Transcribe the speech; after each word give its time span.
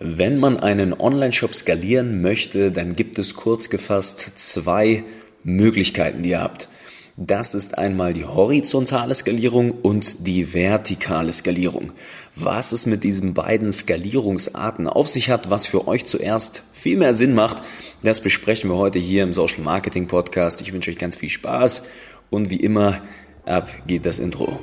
Wenn 0.00 0.38
man 0.38 0.58
einen 0.58 0.92
Online-Shop 0.92 1.54
skalieren 1.54 2.20
möchte, 2.20 2.72
dann 2.72 2.96
gibt 2.96 3.18
es 3.18 3.34
kurz 3.36 3.70
gefasst 3.70 4.32
zwei 4.36 5.04
Möglichkeiten, 5.44 6.22
die 6.22 6.30
ihr 6.30 6.40
habt. 6.40 6.68
Das 7.16 7.54
ist 7.54 7.78
einmal 7.78 8.12
die 8.12 8.24
horizontale 8.24 9.14
Skalierung 9.14 9.70
und 9.70 10.26
die 10.26 10.52
vertikale 10.52 11.32
Skalierung. 11.32 11.92
Was 12.34 12.72
es 12.72 12.86
mit 12.86 13.04
diesen 13.04 13.34
beiden 13.34 13.72
Skalierungsarten 13.72 14.88
auf 14.88 15.06
sich 15.06 15.30
hat, 15.30 15.48
was 15.48 15.64
für 15.64 15.86
euch 15.86 16.06
zuerst 16.06 16.64
viel 16.72 16.96
mehr 16.96 17.14
Sinn 17.14 17.32
macht, 17.32 17.58
das 18.02 18.20
besprechen 18.20 18.68
wir 18.68 18.76
heute 18.76 18.98
hier 18.98 19.22
im 19.22 19.32
Social 19.32 19.62
Marketing 19.62 20.08
Podcast. 20.08 20.60
Ich 20.60 20.72
wünsche 20.72 20.90
euch 20.90 20.98
ganz 20.98 21.14
viel 21.14 21.30
Spaß 21.30 21.86
und 22.30 22.50
wie 22.50 22.56
immer, 22.56 23.00
ab 23.46 23.70
geht 23.86 24.06
das 24.06 24.18
Intro. 24.18 24.58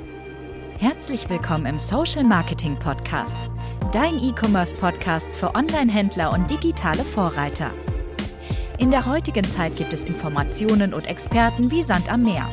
Herzlich 0.82 1.30
willkommen 1.30 1.68
im 1.68 1.78
Social 1.78 2.24
Marketing 2.24 2.76
Podcast, 2.76 3.38
dein 3.92 4.16
E-Commerce 4.16 4.76
Podcast 4.76 5.30
für 5.32 5.54
Online-Händler 5.54 6.34
und 6.34 6.50
digitale 6.50 7.04
Vorreiter. 7.04 7.70
In 8.80 8.90
der 8.90 9.06
heutigen 9.06 9.48
Zeit 9.48 9.76
gibt 9.76 9.94
es 9.94 10.06
Informationen 10.06 10.96
und 10.96 11.06
Experten 11.06 11.70
wie 11.70 11.84
Sand 11.84 12.12
am 12.12 12.24
Meer. 12.24 12.50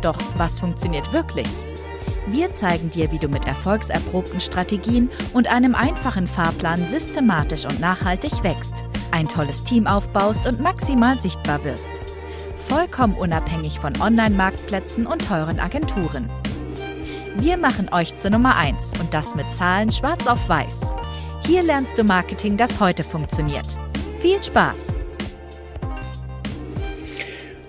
Doch 0.00 0.16
was 0.36 0.60
funktioniert 0.60 1.12
wirklich? 1.12 1.48
Wir 2.28 2.52
zeigen 2.52 2.88
dir, 2.88 3.10
wie 3.10 3.18
du 3.18 3.26
mit 3.26 3.48
erfolgserprobten 3.48 4.38
Strategien 4.38 5.10
und 5.32 5.52
einem 5.52 5.74
einfachen 5.74 6.28
Fahrplan 6.28 6.86
systematisch 6.86 7.64
und 7.64 7.80
nachhaltig 7.80 8.44
wächst, 8.44 8.84
ein 9.10 9.26
tolles 9.26 9.64
Team 9.64 9.88
aufbaust 9.88 10.46
und 10.46 10.60
maximal 10.60 11.18
sichtbar 11.18 11.64
wirst. 11.64 11.88
Vollkommen 12.58 13.16
unabhängig 13.16 13.80
von 13.80 14.00
Online-Marktplätzen 14.00 15.04
und 15.04 15.26
teuren 15.26 15.58
Agenturen. 15.58 16.30
Wir 17.36 17.56
machen 17.56 17.88
euch 17.92 18.14
zur 18.14 18.30
Nummer 18.30 18.56
1 18.56 18.92
und 19.00 19.14
das 19.14 19.34
mit 19.34 19.50
Zahlen 19.50 19.90
schwarz 19.90 20.26
auf 20.26 20.50
weiß. 20.50 20.94
Hier 21.46 21.62
lernst 21.62 21.96
du 21.96 22.04
Marketing, 22.04 22.58
das 22.58 22.78
heute 22.78 23.02
funktioniert. 23.02 23.66
Viel 24.20 24.42
Spaß! 24.42 24.92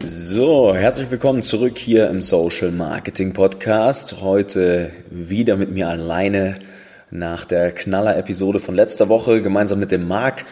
So, 0.04 0.76
herzlich 0.76 1.10
willkommen 1.12 1.44
zurück 1.44 1.78
hier 1.78 2.10
im 2.10 2.20
Social 2.20 2.72
Marketing 2.72 3.32
Podcast. 3.32 4.18
Heute 4.20 4.92
wieder 5.10 5.56
mit 5.56 5.72
mir 5.72 5.88
alleine 5.88 6.60
nach 7.10 7.46
der 7.46 7.72
Knaller-Episode 7.72 8.60
von 8.60 8.76
letzter 8.76 9.08
Woche 9.08 9.42
gemeinsam 9.42 9.80
mit 9.80 9.92
dem 9.92 10.06
Marc. 10.10 10.44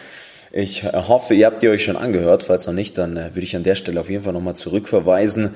Ich 0.52 0.84
hoffe, 0.84 1.34
ihr 1.34 1.46
habt 1.46 1.62
ihr 1.62 1.70
euch 1.70 1.84
schon 1.84 1.96
angehört. 1.98 2.44
Falls 2.44 2.66
noch 2.66 2.74
nicht, 2.74 2.96
dann 2.96 3.16
würde 3.16 3.40
ich 3.40 3.56
an 3.56 3.62
der 3.62 3.74
Stelle 3.74 4.00
auf 4.00 4.08
jeden 4.08 4.22
Fall 4.22 4.32
nochmal 4.32 4.56
zurückverweisen. 4.56 5.54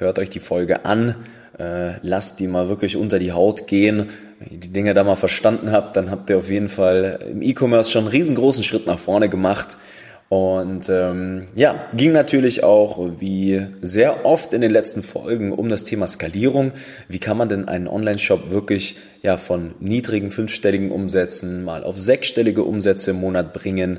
Hört 0.00 0.20
euch 0.20 0.30
die 0.30 0.38
Folge 0.38 0.84
an. 0.84 1.16
Äh, 1.58 1.94
lasst 2.02 2.38
die 2.38 2.46
mal 2.46 2.68
wirklich 2.68 2.96
unter 2.96 3.18
die 3.18 3.32
Haut 3.32 3.66
gehen. 3.66 4.10
Wenn 4.38 4.52
ihr 4.52 4.60
die 4.60 4.68
Dinge 4.68 4.94
da 4.94 5.02
mal 5.02 5.16
verstanden 5.16 5.72
habt, 5.72 5.96
dann 5.96 6.08
habt 6.08 6.30
ihr 6.30 6.38
auf 6.38 6.48
jeden 6.50 6.68
Fall 6.68 7.18
im 7.32 7.42
E-Commerce 7.42 7.90
schon 7.90 8.02
einen 8.02 8.12
riesengroßen 8.12 8.62
Schritt 8.62 8.86
nach 8.86 9.00
vorne 9.00 9.28
gemacht. 9.28 9.76
Und 10.28 10.88
ähm, 10.88 11.48
ja, 11.56 11.88
ging 11.96 12.12
natürlich 12.12 12.62
auch 12.62 13.00
wie 13.18 13.66
sehr 13.80 14.24
oft 14.24 14.52
in 14.52 14.60
den 14.60 14.70
letzten 14.70 15.02
Folgen 15.02 15.50
um 15.50 15.68
das 15.68 15.82
Thema 15.82 16.06
Skalierung. 16.06 16.74
Wie 17.08 17.18
kann 17.18 17.36
man 17.36 17.48
denn 17.48 17.66
einen 17.66 17.88
Online-Shop 17.88 18.50
wirklich 18.50 18.94
ja 19.22 19.36
von 19.36 19.74
niedrigen 19.80 20.30
fünfstelligen 20.30 20.92
Umsätzen 20.92 21.64
mal 21.64 21.82
auf 21.82 21.98
sechsstellige 21.98 22.62
Umsätze 22.62 23.10
im 23.10 23.20
Monat 23.20 23.52
bringen? 23.52 23.98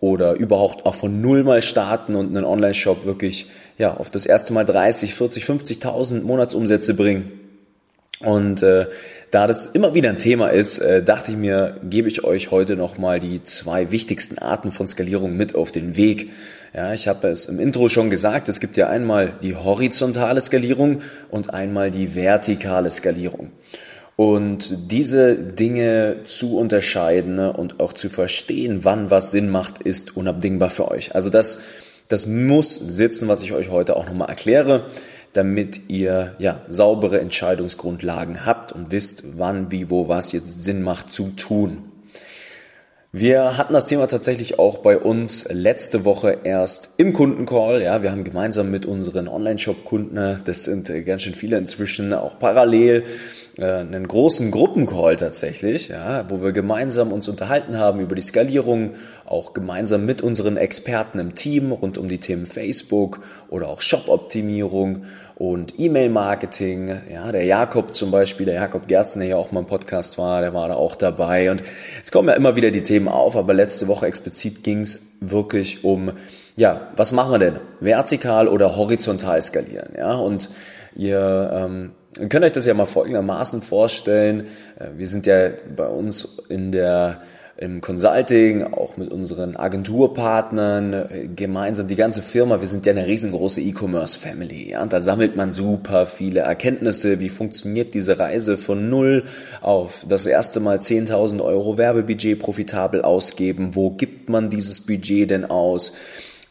Oder 0.00 0.34
überhaupt 0.34 0.86
auch 0.86 0.94
von 0.94 1.20
Null 1.20 1.44
mal 1.44 1.62
starten 1.62 2.14
und 2.14 2.34
einen 2.34 2.44
Online-Shop 2.44 3.04
wirklich 3.04 3.46
ja, 3.78 3.94
auf 3.94 4.10
das 4.10 4.26
erste 4.26 4.52
Mal 4.52 4.64
30, 4.64 5.14
40, 5.14 5.44
50.000 5.44 6.22
Monatsumsätze 6.22 6.94
bringen. 6.94 7.32
Und 8.20 8.62
äh, 8.62 8.86
da 9.30 9.46
das 9.46 9.66
immer 9.66 9.94
wieder 9.94 10.10
ein 10.10 10.18
Thema 10.18 10.48
ist, 10.48 10.78
äh, 10.78 11.02
dachte 11.02 11.30
ich 11.30 11.38
mir, 11.38 11.78
gebe 11.82 12.08
ich 12.08 12.22
euch 12.24 12.50
heute 12.50 12.76
nochmal 12.76 13.18
die 13.18 13.42
zwei 13.44 13.90
wichtigsten 13.92 14.38
Arten 14.38 14.72
von 14.72 14.86
Skalierung 14.86 15.36
mit 15.36 15.54
auf 15.54 15.72
den 15.72 15.96
Weg. 15.96 16.30
Ja, 16.74 16.92
ich 16.92 17.08
habe 17.08 17.28
es 17.28 17.46
im 17.46 17.58
Intro 17.58 17.88
schon 17.88 18.10
gesagt, 18.10 18.48
es 18.50 18.60
gibt 18.60 18.76
ja 18.76 18.88
einmal 18.88 19.32
die 19.42 19.56
horizontale 19.56 20.40
Skalierung 20.40 21.00
und 21.30 21.52
einmal 21.54 21.90
die 21.90 22.14
vertikale 22.14 22.90
Skalierung. 22.90 23.50
Und 24.20 24.92
diese 24.92 25.34
Dinge 25.34 26.24
zu 26.24 26.58
unterscheiden 26.58 27.38
und 27.38 27.80
auch 27.80 27.94
zu 27.94 28.10
verstehen, 28.10 28.84
wann 28.84 29.08
was 29.08 29.30
Sinn 29.30 29.48
macht, 29.48 29.78
ist 29.78 30.14
unabdingbar 30.14 30.68
für 30.68 30.90
euch. 30.90 31.14
Also 31.14 31.30
das, 31.30 31.60
das 32.06 32.26
muss 32.26 32.74
sitzen, 32.74 33.28
was 33.28 33.42
ich 33.42 33.54
euch 33.54 33.70
heute 33.70 33.96
auch 33.96 34.04
nochmal 34.04 34.28
erkläre, 34.28 34.90
damit 35.32 35.88
ihr 35.88 36.36
ja 36.38 36.60
saubere 36.68 37.18
Entscheidungsgrundlagen 37.18 38.44
habt 38.44 38.72
und 38.72 38.92
wisst, 38.92 39.38
wann, 39.38 39.70
wie, 39.70 39.88
wo, 39.88 40.08
was 40.08 40.32
jetzt 40.32 40.64
Sinn 40.64 40.82
macht 40.82 41.14
zu 41.14 41.28
tun. 41.30 41.89
Wir 43.12 43.56
hatten 43.58 43.72
das 43.72 43.86
Thema 43.86 44.06
tatsächlich 44.06 44.60
auch 44.60 44.78
bei 44.78 44.96
uns 44.96 45.48
letzte 45.50 46.04
Woche 46.04 46.38
erst 46.44 46.94
im 46.96 47.12
Kundencall. 47.12 47.82
Ja, 47.82 48.04
wir 48.04 48.12
haben 48.12 48.22
gemeinsam 48.22 48.70
mit 48.70 48.86
unseren 48.86 49.26
Online-Shop-Kunden, 49.26 50.40
das 50.44 50.62
sind 50.62 50.92
ganz 51.04 51.22
schön 51.22 51.34
viele 51.34 51.58
inzwischen, 51.58 52.14
auch 52.14 52.38
parallel 52.38 53.02
äh, 53.58 53.64
einen 53.64 54.06
großen 54.06 54.52
Gruppencall 54.52 55.16
tatsächlich, 55.16 55.88
ja, 55.88 56.24
wo 56.30 56.40
wir 56.40 56.52
gemeinsam 56.52 57.10
uns 57.10 57.28
unterhalten 57.28 57.76
haben 57.76 57.98
über 57.98 58.14
die 58.14 58.22
Skalierung, 58.22 58.94
auch 59.26 59.54
gemeinsam 59.54 60.06
mit 60.06 60.22
unseren 60.22 60.56
Experten 60.56 61.18
im 61.18 61.34
Team 61.34 61.72
rund 61.72 61.98
um 61.98 62.06
die 62.06 62.20
Themen 62.20 62.46
Facebook 62.46 63.22
oder 63.48 63.70
auch 63.70 63.80
Shop-Optimierung 63.80 65.02
und 65.40 65.80
E-Mail-Marketing. 65.80 67.00
Ja, 67.10 67.32
der 67.32 67.46
Jakob 67.46 67.94
zum 67.94 68.10
Beispiel, 68.10 68.44
der 68.44 68.56
Jakob 68.56 68.86
Gerzen, 68.86 69.20
der 69.20 69.28
ja 69.30 69.36
auch 69.36 69.52
mal 69.52 69.60
im 69.60 69.66
Podcast 69.66 70.18
war, 70.18 70.42
der 70.42 70.52
war 70.52 70.68
da 70.68 70.74
auch 70.74 70.96
dabei. 70.96 71.50
Und 71.50 71.62
es 72.02 72.12
kommen 72.12 72.28
ja 72.28 72.34
immer 72.34 72.56
wieder 72.56 72.70
die 72.70 72.82
Themen 72.82 73.08
auf, 73.08 73.36
aber 73.36 73.54
letzte 73.54 73.88
Woche 73.88 74.04
explizit 74.04 74.62
ging 74.62 74.82
es 74.82 75.16
wirklich 75.20 75.82
um, 75.82 76.12
ja, 76.56 76.90
was 76.94 77.12
machen 77.12 77.32
wir 77.32 77.38
denn? 77.38 77.56
Vertikal 77.80 78.48
oder 78.48 78.76
horizontal 78.76 79.40
skalieren? 79.40 79.94
Ja, 79.96 80.12
und 80.12 80.50
ihr 80.94 81.50
ähm, 81.54 81.92
könnt 82.28 82.44
euch 82.44 82.52
das 82.52 82.66
ja 82.66 82.74
mal 82.74 82.84
folgendermaßen 82.84 83.62
vorstellen. 83.62 84.46
Äh, 84.78 84.88
wir 84.98 85.08
sind 85.08 85.24
ja 85.24 85.52
bei 85.74 85.88
uns 85.88 86.36
in 86.50 86.70
der 86.70 87.22
im 87.60 87.82
Consulting, 87.82 88.64
auch 88.64 88.96
mit 88.96 89.12
unseren 89.12 89.54
Agenturpartnern, 89.54 91.34
gemeinsam 91.36 91.88
die 91.88 91.94
ganze 91.94 92.22
Firma. 92.22 92.62
Wir 92.62 92.66
sind 92.66 92.86
ja 92.86 92.92
eine 92.92 93.06
riesengroße 93.06 93.60
E-Commerce-Family. 93.60 94.70
Ja? 94.70 94.86
Da 94.86 95.02
sammelt 95.02 95.36
man 95.36 95.52
super 95.52 96.06
viele 96.06 96.40
Erkenntnisse. 96.40 97.20
Wie 97.20 97.28
funktioniert 97.28 97.92
diese 97.92 98.18
Reise 98.18 98.56
von 98.56 98.88
null 98.88 99.24
auf 99.60 100.06
das 100.08 100.24
erste 100.24 100.58
Mal 100.58 100.78
10.000 100.78 101.44
Euro 101.44 101.76
Werbebudget 101.76 102.38
profitabel 102.38 103.02
ausgeben? 103.02 103.74
Wo 103.74 103.90
gibt 103.90 104.30
man 104.30 104.48
dieses 104.48 104.80
Budget 104.80 105.30
denn 105.30 105.44
aus? 105.44 105.92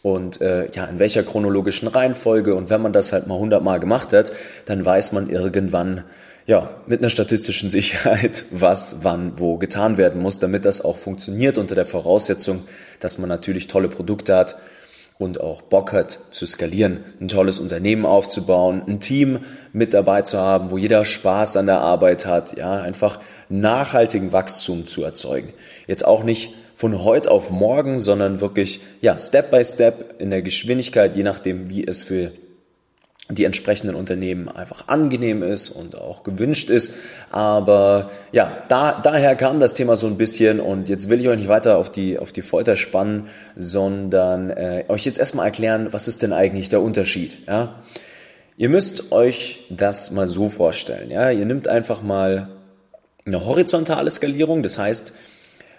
Und 0.02 0.42
äh, 0.42 0.70
ja, 0.72 0.86
in 0.86 1.00
welcher 1.00 1.24
chronologischen 1.24 1.88
Reihenfolge. 1.88 2.56
Und 2.56 2.70
wenn 2.70 2.82
man 2.82 2.94
das 2.94 3.12
halt 3.12 3.28
mal 3.28 3.38
hundertmal 3.38 3.80
gemacht 3.80 4.14
hat, 4.14 4.32
dann 4.66 4.86
weiß 4.86 5.12
man 5.12 5.30
irgendwann, 5.30 6.04
ja, 6.46 6.70
mit 6.88 7.00
einer 7.00 7.10
statistischen 7.10 7.70
Sicherheit, 7.70 8.46
was 8.52 9.04
wann 9.04 9.34
wo 9.38 9.58
getan 9.58 9.98
werden 9.98 10.22
muss, 10.22 10.40
damit 10.40 10.66
das 10.66 10.84
auch 10.84 10.98
funktioniert 10.98 11.58
unter 11.58 11.76
der 11.76 11.86
Voraussetzung, 11.86 12.64
dass 13.00 13.18
man 13.18 13.30
natürlich 13.30 13.68
tolle 13.68 13.90
Produkte 13.90 14.36
hat 14.36 14.58
und 15.20 15.42
auch 15.42 15.62
Bock 15.62 15.92
hat 15.92 16.18
zu 16.30 16.46
skalieren, 16.46 17.04
ein 17.20 17.28
tolles 17.28 17.60
Unternehmen 17.60 18.06
aufzubauen, 18.06 18.82
ein 18.88 19.02
Team 19.02 19.40
mit 19.74 19.94
dabei 19.94 20.22
zu 20.22 20.40
haben, 20.40 20.72
wo 20.72 20.78
jeder 20.78 21.04
Spaß 21.04 21.58
an 21.58 21.66
der 21.66 21.82
Arbeit 21.82 22.26
hat, 22.26 22.58
ja, 22.58 22.82
einfach 22.82 23.20
nachhaltigen 23.50 24.32
Wachstum 24.32 24.88
zu 24.88 25.04
erzeugen. 25.04 25.52
Jetzt 25.88 26.06
auch 26.06 26.24
nicht 26.24 26.54
von 26.80 27.04
heute 27.04 27.30
auf 27.30 27.52
morgen, 27.52 28.00
sondern 28.00 28.40
wirklich, 28.40 28.80
ja, 29.02 29.18
Step 29.18 29.52
by 29.52 29.66
Step 29.66 30.16
in 30.20 30.30
der 30.30 30.42
Geschwindigkeit, 30.42 31.18
je 31.18 31.24
nachdem, 31.24 31.70
wie 31.70 31.86
es 31.86 32.04
für 32.04 32.32
die 33.28 33.44
entsprechenden 33.44 33.98
Unternehmen 33.98 34.48
einfach 34.48 34.88
angenehm 34.88 35.44
ist 35.44 35.72
und 35.72 35.98
auch 35.98 36.24
gewünscht 36.24 36.70
ist. 36.70 36.94
Aber 37.32 38.10
ja, 38.32 38.64
da, 38.70 39.02
daher 39.04 39.36
kam 39.36 39.60
das 39.60 39.74
Thema 39.74 39.98
so 39.98 40.08
ein 40.08 40.16
bisschen 40.16 40.62
und 40.62 40.88
jetzt 40.88 41.10
will 41.10 41.20
ich 41.20 41.28
euch 41.28 41.40
nicht 41.40 41.50
weiter 41.50 41.78
auf 41.78 41.92
die, 41.92 42.18
auf 42.18 42.32
die 42.32 42.42
Folter 42.42 42.78
spannen, 42.78 43.28
sondern 43.58 44.50
äh, 44.50 44.86
euch 44.88 45.04
jetzt 45.04 45.20
erstmal 45.20 45.48
erklären, 45.48 45.90
was 45.92 46.08
ist 46.08 46.24
denn 46.24 46.32
eigentlich 46.32 46.70
der 46.70 46.82
Unterschied. 46.82 47.40
Ja? 47.46 47.84
Ihr 48.56 48.70
müsst 48.70 49.12
euch 49.12 49.66
das 49.70 50.12
mal 50.12 50.30
so 50.30 50.48
vorstellen. 50.48 51.12
Ja? 51.12 51.30
Ihr 51.30 51.46
nehmt 51.46 51.68
einfach 51.68 52.02
mal 52.02 52.48
eine 53.26 53.46
horizontale 53.46 54.10
Skalierung, 54.10 54.64
das 54.64 54.78
heißt, 54.78 55.12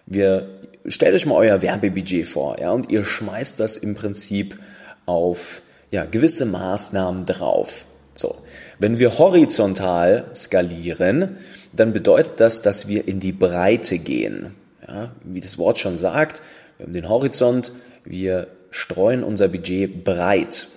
wir 0.05 0.61
stellt 0.87 1.15
euch 1.15 1.27
mal 1.27 1.37
euer 1.37 1.63
Werbebudget 1.63 2.27
vor, 2.27 2.59
ja, 2.61 2.71
und 2.71 2.91
ihr 2.91 3.05
schmeißt 3.05 3.61
das 3.61 3.77
im 3.77 3.95
Prinzip 3.95 4.59
auf 5.07 5.63
ja, 5.91 6.05
gewisse 6.05 6.47
Maßnahmen 6.47 7.27
drauf. 7.27 7.87
So. 8.15 8.37
Wenn 8.79 8.99
wir 8.99 9.19
horizontal 9.19 10.27
skalieren, 10.35 11.37
dann 11.73 11.93
bedeutet 11.93 12.41
das, 12.41 12.63
dass 12.63 12.89
wir 12.89 13.07
in 13.09 13.21
die 13.21 13.33
Breite 13.33 13.99
gehen. 13.99 14.55
Ja, 14.87 15.13
wie 15.25 15.41
das 15.41 15.59
Wort 15.59 15.79
schon 15.79 15.99
sagt, 15.99 16.43
wir 16.77 16.87
haben 16.87 16.93
den 16.93 17.09
Horizont, 17.09 17.73
wir 18.05 18.49
streuen 18.71 19.23
unser 19.23 19.49
Budget 19.49 20.05
breit. 20.05 20.69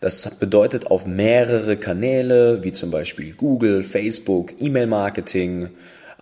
Das 0.00 0.38
bedeutet 0.38 0.88
auf 0.90 1.06
mehrere 1.06 1.76
Kanäle, 1.76 2.62
wie 2.62 2.72
zum 2.72 2.90
Beispiel 2.90 3.32
Google, 3.32 3.82
Facebook, 3.82 4.60
E-Mail-Marketing, 4.60 5.70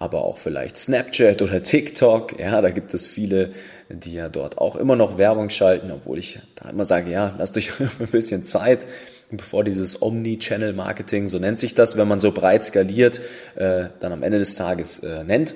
aber 0.04 0.24
auch 0.24 0.38
vielleicht 0.38 0.76
Snapchat 0.76 1.40
oder 1.42 1.62
TikTok. 1.62 2.38
Ja, 2.38 2.60
da 2.60 2.70
gibt 2.70 2.92
es 2.94 3.06
viele, 3.06 3.52
die 3.88 4.14
ja 4.14 4.28
dort 4.28 4.58
auch 4.58 4.76
immer 4.76 4.96
noch 4.96 5.18
Werbung 5.18 5.50
schalten, 5.50 5.90
obwohl 5.90 6.18
ich 6.18 6.40
da 6.54 6.68
immer 6.68 6.84
sage, 6.84 7.10
ja, 7.10 7.34
lasst 7.38 7.56
euch 7.56 7.72
ein 7.80 8.06
bisschen 8.08 8.44
Zeit, 8.44 8.86
bevor 9.30 9.64
dieses 9.64 10.00
Omni-Channel-Marketing, 10.02 11.28
so 11.28 11.38
nennt 11.38 11.58
sich 11.58 11.74
das, 11.74 11.96
wenn 11.96 12.06
man 12.06 12.20
so 12.20 12.30
breit 12.30 12.62
skaliert, 12.62 13.20
äh, 13.56 13.86
dann 13.98 14.12
am 14.12 14.22
Ende 14.22 14.38
des 14.38 14.54
Tages 14.54 15.00
äh, 15.00 15.24
nennt. 15.24 15.54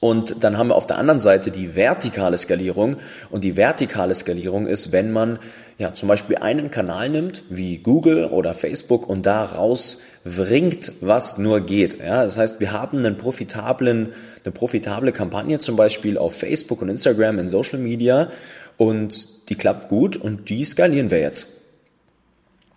Und 0.00 0.42
dann 0.44 0.56
haben 0.56 0.68
wir 0.68 0.76
auf 0.76 0.86
der 0.86 0.96
anderen 0.96 1.20
Seite 1.20 1.50
die 1.50 1.76
vertikale 1.76 2.38
Skalierung. 2.38 2.96
Und 3.28 3.44
die 3.44 3.58
vertikale 3.58 4.14
Skalierung 4.14 4.66
ist, 4.66 4.92
wenn 4.92 5.12
man 5.12 5.38
ja 5.76 5.92
zum 5.92 6.08
Beispiel 6.08 6.38
einen 6.38 6.70
Kanal 6.70 7.10
nimmt, 7.10 7.44
wie 7.50 7.78
Google 7.78 8.24
oder 8.24 8.54
Facebook, 8.54 9.06
und 9.06 9.26
daraus 9.26 10.00
wringt, 10.24 10.92
was 11.02 11.36
nur 11.36 11.60
geht. 11.60 11.98
Ja, 11.98 12.24
das 12.24 12.38
heißt, 12.38 12.60
wir 12.60 12.72
haben 12.72 12.98
einen 12.98 13.18
profitablen, 13.18 14.14
eine 14.42 14.52
profitable 14.52 15.12
Kampagne 15.12 15.58
zum 15.58 15.76
Beispiel 15.76 16.16
auf 16.16 16.34
Facebook 16.34 16.80
und 16.80 16.88
Instagram 16.88 17.38
in 17.38 17.50
Social 17.50 17.78
Media 17.78 18.30
und 18.78 19.50
die 19.50 19.54
klappt 19.54 19.88
gut 19.88 20.16
und 20.16 20.48
die 20.48 20.64
skalieren 20.64 21.10
wir 21.10 21.20
jetzt. 21.20 21.48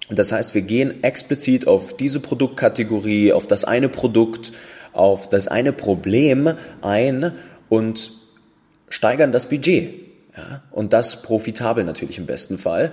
Das 0.09 0.33
heißt, 0.33 0.53
wir 0.53 0.61
gehen 0.61 1.03
explizit 1.03 1.67
auf 1.67 1.95
diese 1.95 2.19
Produktkategorie, 2.19 3.31
auf 3.31 3.47
das 3.47 3.63
eine 3.63 3.87
Produkt, 3.87 4.51
auf 4.93 5.29
das 5.29 5.47
eine 5.47 5.73
Problem 5.73 6.53
ein 6.81 7.33
und 7.69 8.11
steigern 8.89 9.31
das 9.31 9.49
Budget. 9.49 9.93
Ja, 10.35 10.63
und 10.71 10.93
das 10.93 11.21
profitabel 11.21 11.83
natürlich 11.83 12.17
im 12.17 12.25
besten 12.25 12.57
Fall. 12.57 12.91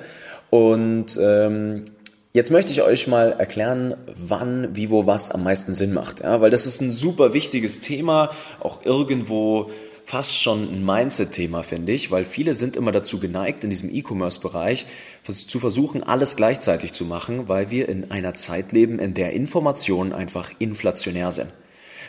Und 0.51 1.19
ähm, 1.23 1.87
jetzt 2.33 2.51
möchte 2.51 2.73
ich 2.73 2.83
euch 2.83 3.07
mal 3.07 3.33
erklären, 3.33 3.95
wann, 4.15 4.77
wie, 4.77 4.91
wo, 4.91 5.07
was 5.07 5.31
am 5.31 5.45
meisten 5.45 5.73
Sinn 5.75 5.95
macht. 5.95 6.21
Ja, 6.21 6.41
weil 6.41 6.51
das 6.51 6.67
ist 6.67 6.83
ein 6.83 6.91
super 6.91 7.33
wichtiges 7.33 7.81
Thema, 7.81 8.31
auch 8.61 8.85
irgendwo 8.85 9.71
fast 10.05 10.41
schon 10.41 10.65
ein 10.65 10.85
Mindset-Thema, 10.85 11.63
finde 11.63 11.93
ich, 11.93 12.11
weil 12.11 12.25
viele 12.25 12.55
sind 12.55 12.75
immer 12.75 12.91
dazu 12.91 13.21
geneigt, 13.21 13.63
in 13.63 13.71
diesem 13.71 13.95
E-Commerce-Bereich 13.95 14.87
zu 15.23 15.61
versuchen, 15.61 16.03
alles 16.03 16.35
gleichzeitig 16.35 16.93
zu 16.93 17.05
machen, 17.05 17.49
weil 17.49 17.71
wir 17.71 17.89
in 17.89 18.11
einer 18.11 18.35
Zeit 18.35 18.73
leben, 18.73 18.99
in 18.99 19.15
der 19.15 19.33
Informationen 19.35 20.13
einfach 20.13 20.51
inflationär 20.59 21.31
sind. 21.31 21.51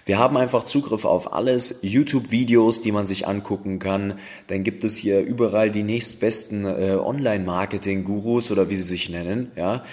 Wir 0.05 0.17
haben 0.17 0.37
einfach 0.37 0.63
Zugriff 0.63 1.05
auf 1.05 1.33
alles, 1.33 1.79
YouTube-Videos, 1.81 2.81
die 2.81 2.91
man 2.91 3.05
sich 3.05 3.27
angucken 3.27 3.79
kann. 3.79 4.15
Dann 4.47 4.63
gibt 4.63 4.83
es 4.83 4.95
hier 4.95 5.21
überall 5.21 5.71
die 5.71 5.83
nächstbesten 5.83 6.65
äh, 6.65 6.97
Online-Marketing-Gurus 7.01 8.51
oder 8.51 8.69
wie 8.69 8.77
sie 8.77 8.83
sich 8.83 9.09
nennen, 9.09 9.51
ja. 9.55 9.83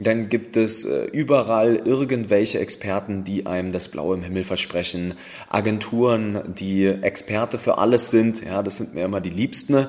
Dann 0.00 0.28
gibt 0.28 0.56
es 0.56 0.84
äh, 0.84 1.06
überall 1.06 1.74
irgendwelche 1.74 2.60
Experten, 2.60 3.24
die 3.24 3.46
einem 3.46 3.72
das 3.72 3.88
Blaue 3.88 4.14
im 4.14 4.22
Himmel 4.22 4.44
versprechen. 4.44 5.14
Agenturen, 5.48 6.54
die 6.56 6.86
Experte 6.86 7.58
für 7.58 7.78
alles 7.78 8.10
sind. 8.10 8.44
Ja, 8.44 8.62
das 8.62 8.76
sind 8.76 8.94
mir 8.94 9.04
immer 9.04 9.20
die 9.20 9.30
Liebsten. 9.30 9.88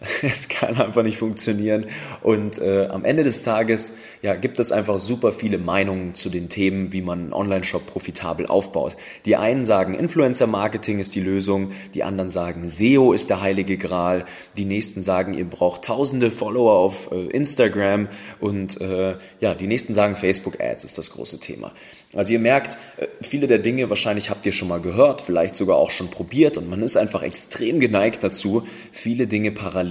Es 0.22 0.48
kann 0.48 0.76
einfach 0.76 1.02
nicht 1.02 1.18
funktionieren. 1.18 1.86
Und 2.22 2.58
äh, 2.58 2.86
am 2.86 3.04
Ende 3.04 3.22
des 3.22 3.42
Tages 3.42 3.96
ja, 4.22 4.34
gibt 4.34 4.58
es 4.60 4.72
einfach 4.72 4.98
super 4.98 5.32
viele 5.32 5.58
Meinungen 5.58 6.14
zu 6.14 6.30
den 6.30 6.48
Themen, 6.48 6.92
wie 6.92 7.00
man 7.00 7.18
einen 7.20 7.32
Online-Shop 7.32 7.86
profitabel 7.86 8.46
aufbaut. 8.46 8.96
Die 9.24 9.36
einen 9.36 9.64
sagen, 9.64 9.94
Influencer-Marketing 9.94 10.98
ist 10.98 11.14
die 11.14 11.20
Lösung, 11.20 11.72
die 11.94 12.04
anderen 12.04 12.30
sagen, 12.30 12.68
SEO 12.68 13.12
ist 13.12 13.30
der 13.30 13.40
heilige 13.40 13.76
Gral, 13.76 14.24
die 14.56 14.64
nächsten 14.64 15.02
sagen, 15.02 15.34
ihr 15.34 15.48
braucht 15.48 15.82
tausende 15.82 16.30
Follower 16.30 16.74
auf 16.74 17.10
äh, 17.12 17.26
Instagram 17.28 18.08
und 18.40 18.80
äh, 18.80 19.16
ja, 19.40 19.54
die 19.54 19.66
nächsten 19.66 19.94
sagen, 19.94 20.16
Facebook-Ads 20.16 20.84
ist 20.84 20.98
das 20.98 21.10
große 21.10 21.40
Thema. 21.40 21.72
Also 22.14 22.32
ihr 22.32 22.38
merkt, 22.38 22.78
äh, 22.96 23.06
viele 23.20 23.46
der 23.46 23.58
Dinge 23.58 23.90
wahrscheinlich 23.90 24.30
habt 24.30 24.46
ihr 24.46 24.52
schon 24.52 24.68
mal 24.68 24.80
gehört, 24.80 25.22
vielleicht 25.22 25.54
sogar 25.54 25.76
auch 25.76 25.90
schon 25.90 26.10
probiert 26.10 26.56
und 26.56 26.68
man 26.68 26.82
ist 26.82 26.96
einfach 26.96 27.22
extrem 27.22 27.80
geneigt 27.80 28.24
dazu, 28.24 28.66
viele 28.92 29.26
Dinge 29.26 29.52
parallel 29.52 29.87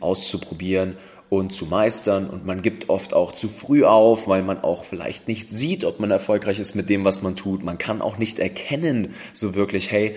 auszuprobieren 0.00 0.96
und 1.28 1.52
zu 1.52 1.66
meistern 1.66 2.28
und 2.28 2.44
man 2.44 2.60
gibt 2.60 2.88
oft 2.88 3.14
auch 3.14 3.32
zu 3.32 3.48
früh 3.48 3.84
auf, 3.84 4.26
weil 4.26 4.42
man 4.42 4.62
auch 4.62 4.84
vielleicht 4.84 5.28
nicht 5.28 5.50
sieht, 5.50 5.84
ob 5.84 6.00
man 6.00 6.10
erfolgreich 6.10 6.58
ist 6.58 6.74
mit 6.74 6.88
dem, 6.88 7.04
was 7.04 7.22
man 7.22 7.36
tut. 7.36 7.62
Man 7.62 7.78
kann 7.78 8.02
auch 8.02 8.18
nicht 8.18 8.40
erkennen, 8.40 9.14
so 9.32 9.54
wirklich, 9.54 9.92
hey, 9.92 10.16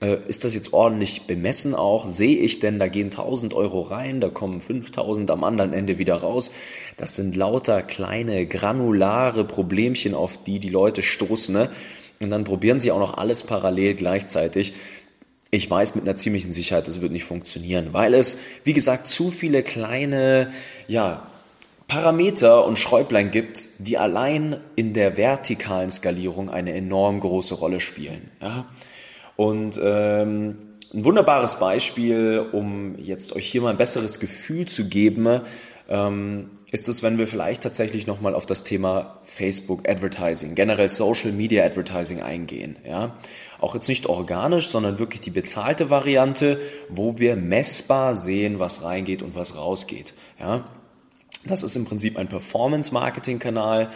äh, 0.00 0.16
ist 0.26 0.44
das 0.44 0.54
jetzt 0.54 0.72
ordentlich 0.72 1.26
bemessen 1.26 1.74
auch? 1.74 2.08
Sehe 2.08 2.38
ich 2.38 2.60
denn, 2.60 2.78
da 2.78 2.88
gehen 2.88 3.06
1000 3.06 3.54
Euro 3.54 3.82
rein, 3.82 4.20
da 4.20 4.30
kommen 4.30 4.60
5000 4.60 5.30
am 5.30 5.44
anderen 5.44 5.72
Ende 5.72 5.98
wieder 5.98 6.16
raus? 6.16 6.50
Das 6.96 7.14
sind 7.14 7.36
lauter 7.36 7.82
kleine, 7.82 8.46
granulare 8.46 9.44
Problemchen, 9.44 10.14
auf 10.14 10.42
die 10.42 10.60
die 10.60 10.70
Leute 10.70 11.02
stoßen. 11.02 11.54
Ne? 11.54 11.70
Und 12.22 12.30
dann 12.30 12.44
probieren 12.44 12.80
sie 12.80 12.90
auch 12.90 12.98
noch 12.98 13.18
alles 13.18 13.42
parallel 13.42 13.94
gleichzeitig. 13.94 14.72
Ich 15.54 15.70
weiß 15.70 15.94
mit 15.94 16.02
einer 16.02 16.16
ziemlichen 16.16 16.52
Sicherheit, 16.52 16.88
das 16.88 17.00
wird 17.00 17.12
nicht 17.12 17.22
funktionieren, 17.22 17.92
weil 17.92 18.12
es, 18.14 18.38
wie 18.64 18.72
gesagt, 18.72 19.06
zu 19.06 19.30
viele 19.30 19.62
kleine, 19.62 20.50
ja, 20.88 21.28
Parameter 21.86 22.66
und 22.66 22.76
Schräublein 22.76 23.30
gibt, 23.30 23.68
die 23.78 23.96
allein 23.96 24.56
in 24.74 24.94
der 24.94 25.16
vertikalen 25.16 25.90
Skalierung 25.90 26.50
eine 26.50 26.72
enorm 26.72 27.20
große 27.20 27.54
Rolle 27.54 27.78
spielen. 27.78 28.32
Ja? 28.42 28.66
Und 29.36 29.78
ähm, 29.80 30.58
ein 30.94 31.04
wunderbares 31.04 31.58
Beispiel, 31.58 32.46
um 32.52 32.96
jetzt 32.98 33.34
euch 33.34 33.46
hier 33.46 33.62
mal 33.62 33.70
ein 33.70 33.76
besseres 33.76 34.20
Gefühl 34.20 34.66
zu 34.66 34.88
geben, 34.88 35.40
ähm, 35.88 36.50
ist 36.70 36.88
es, 36.88 37.02
wenn 37.02 37.18
wir 37.18 37.26
vielleicht 37.26 37.62
tatsächlich 37.62 38.06
nochmal 38.06 38.34
auf 38.34 38.46
das 38.46 38.64
Thema 38.64 39.18
Facebook 39.24 39.88
Advertising, 39.88 40.54
generell 40.54 40.88
Social 40.88 41.32
Media 41.32 41.64
Advertising 41.64 42.22
eingehen. 42.22 42.76
Ja? 42.86 43.16
Auch 43.60 43.74
jetzt 43.74 43.88
nicht 43.88 44.06
organisch, 44.06 44.68
sondern 44.68 44.98
wirklich 44.98 45.20
die 45.20 45.30
bezahlte 45.30 45.90
Variante, 45.90 46.58
wo 46.88 47.18
wir 47.18 47.36
messbar 47.36 48.14
sehen, 48.14 48.60
was 48.60 48.84
reingeht 48.84 49.22
und 49.22 49.34
was 49.34 49.56
rausgeht. 49.56 50.14
Ja? 50.38 50.64
Das 51.44 51.62
ist 51.62 51.76
im 51.76 51.84
Prinzip 51.84 52.16
ein 52.16 52.28
Performance-Marketing-Kanal, 52.28 53.90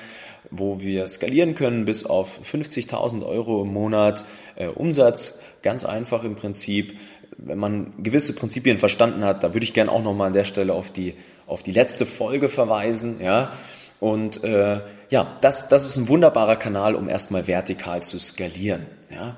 wo 0.50 0.80
wir 0.80 1.08
skalieren 1.08 1.54
können 1.54 1.84
bis 1.84 2.04
auf 2.06 2.40
50.000 2.42 3.24
Euro 3.24 3.62
im 3.62 3.72
Monat 3.72 4.24
äh, 4.56 4.68
Umsatz. 4.68 5.40
Ganz 5.62 5.84
einfach 5.84 6.24
im 6.24 6.36
Prinzip. 6.36 6.98
Wenn 7.36 7.58
man 7.58 7.92
gewisse 8.02 8.34
Prinzipien 8.34 8.78
verstanden 8.78 9.24
hat, 9.24 9.44
da 9.44 9.54
würde 9.54 9.64
ich 9.64 9.74
gerne 9.74 9.92
auch 9.92 10.02
nochmal 10.02 10.28
an 10.28 10.32
der 10.32 10.44
Stelle 10.44 10.72
auf 10.72 10.90
die, 10.90 11.14
auf 11.46 11.62
die 11.62 11.72
letzte 11.72 12.06
Folge 12.06 12.48
verweisen. 12.48 13.20
Ja? 13.22 13.52
Und 14.00 14.42
äh, 14.44 14.80
ja, 15.10 15.36
das, 15.40 15.68
das 15.68 15.86
ist 15.86 15.96
ein 15.96 16.08
wunderbarer 16.08 16.56
Kanal, 16.56 16.94
um 16.94 17.08
erstmal 17.08 17.46
vertikal 17.46 18.02
zu 18.02 18.18
skalieren. 18.18 18.86
Ja? 19.10 19.36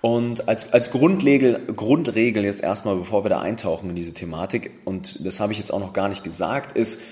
Und 0.00 0.48
als, 0.48 0.72
als 0.72 0.90
Grundregel, 0.90 1.66
Grundregel 1.74 2.44
jetzt 2.44 2.62
erstmal, 2.62 2.96
bevor 2.96 3.24
wir 3.24 3.28
da 3.28 3.40
eintauchen 3.40 3.90
in 3.90 3.96
diese 3.96 4.14
Thematik, 4.14 4.70
und 4.84 5.24
das 5.26 5.40
habe 5.40 5.52
ich 5.52 5.58
jetzt 5.58 5.72
auch 5.72 5.80
noch 5.80 5.92
gar 5.92 6.08
nicht 6.08 6.22
gesagt, 6.22 6.76
ist, 6.76 7.02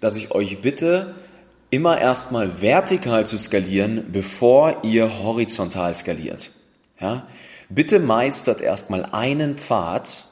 dass 0.00 0.16
ich 0.16 0.30
euch 0.32 0.60
bitte, 0.60 1.14
immer 1.74 2.00
erstmal 2.00 2.62
vertikal 2.62 3.26
zu 3.26 3.36
skalieren, 3.36 4.04
bevor 4.12 4.84
ihr 4.84 5.18
horizontal 5.24 5.92
skaliert. 5.92 6.52
Ja? 7.00 7.26
Bitte 7.68 7.98
meistert 7.98 8.60
erstmal 8.60 9.06
einen 9.06 9.58
Pfad, 9.58 10.26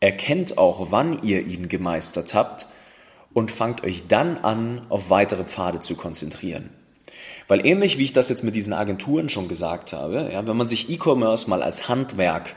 erkennt 0.00 0.58
auch, 0.58 0.90
wann 0.90 1.22
ihr 1.22 1.46
ihn 1.46 1.68
gemeistert 1.68 2.34
habt 2.34 2.66
und 3.32 3.52
fangt 3.52 3.84
euch 3.84 4.08
dann 4.08 4.38
an, 4.38 4.84
auf 4.88 5.10
weitere 5.10 5.44
Pfade 5.44 5.78
zu 5.78 5.94
konzentrieren. 5.94 6.70
Weil 7.46 7.64
ähnlich 7.64 7.96
wie 7.96 8.04
ich 8.04 8.12
das 8.12 8.28
jetzt 8.28 8.42
mit 8.42 8.56
diesen 8.56 8.72
Agenturen 8.72 9.28
schon 9.28 9.46
gesagt 9.46 9.92
habe, 9.92 10.30
ja, 10.32 10.44
wenn 10.48 10.56
man 10.56 10.66
sich 10.66 10.90
E-Commerce 10.90 11.48
mal 11.48 11.62
als 11.62 11.88
Handwerk 11.88 12.56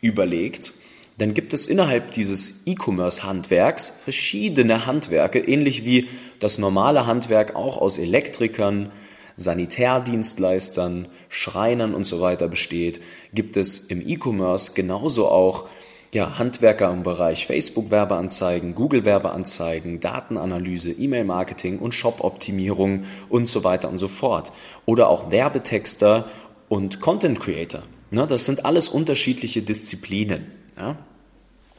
überlegt, 0.00 0.72
dann 1.18 1.32
gibt 1.32 1.54
es 1.54 1.66
innerhalb 1.66 2.12
dieses 2.12 2.66
E-Commerce-Handwerks 2.66 3.88
verschiedene 3.88 4.86
Handwerke, 4.86 5.38
ähnlich 5.38 5.84
wie 5.84 6.08
das 6.40 6.58
normale 6.58 7.06
Handwerk 7.06 7.54
auch 7.56 7.78
aus 7.78 7.98
Elektrikern, 7.98 8.92
Sanitärdienstleistern, 9.36 11.08
Schreinern 11.28 11.94
und 11.94 12.04
so 12.04 12.20
weiter 12.20 12.48
besteht, 12.48 13.00
gibt 13.34 13.56
es 13.56 13.78
im 13.78 14.06
E-Commerce 14.06 14.72
genauso 14.74 15.28
auch 15.28 15.68
ja, 16.12 16.38
Handwerker 16.38 16.90
im 16.90 17.02
Bereich 17.02 17.46
Facebook-Werbeanzeigen, 17.46 18.74
Google-Werbeanzeigen, 18.74 20.00
Datenanalyse, 20.00 20.92
E-Mail-Marketing 20.92 21.78
und 21.78 21.94
Shop-Optimierung 21.94 23.04
und 23.28 23.48
so 23.48 23.64
weiter 23.64 23.88
und 23.88 23.98
so 23.98 24.08
fort. 24.08 24.52
Oder 24.86 25.08
auch 25.08 25.30
Werbetexter 25.30 26.26
und 26.68 27.00
Content-Creator. 27.00 27.82
Ne, 28.10 28.26
das 28.26 28.46
sind 28.46 28.64
alles 28.64 28.88
unterschiedliche 28.88 29.62
Disziplinen. 29.62 30.55
Ja? 30.78 30.96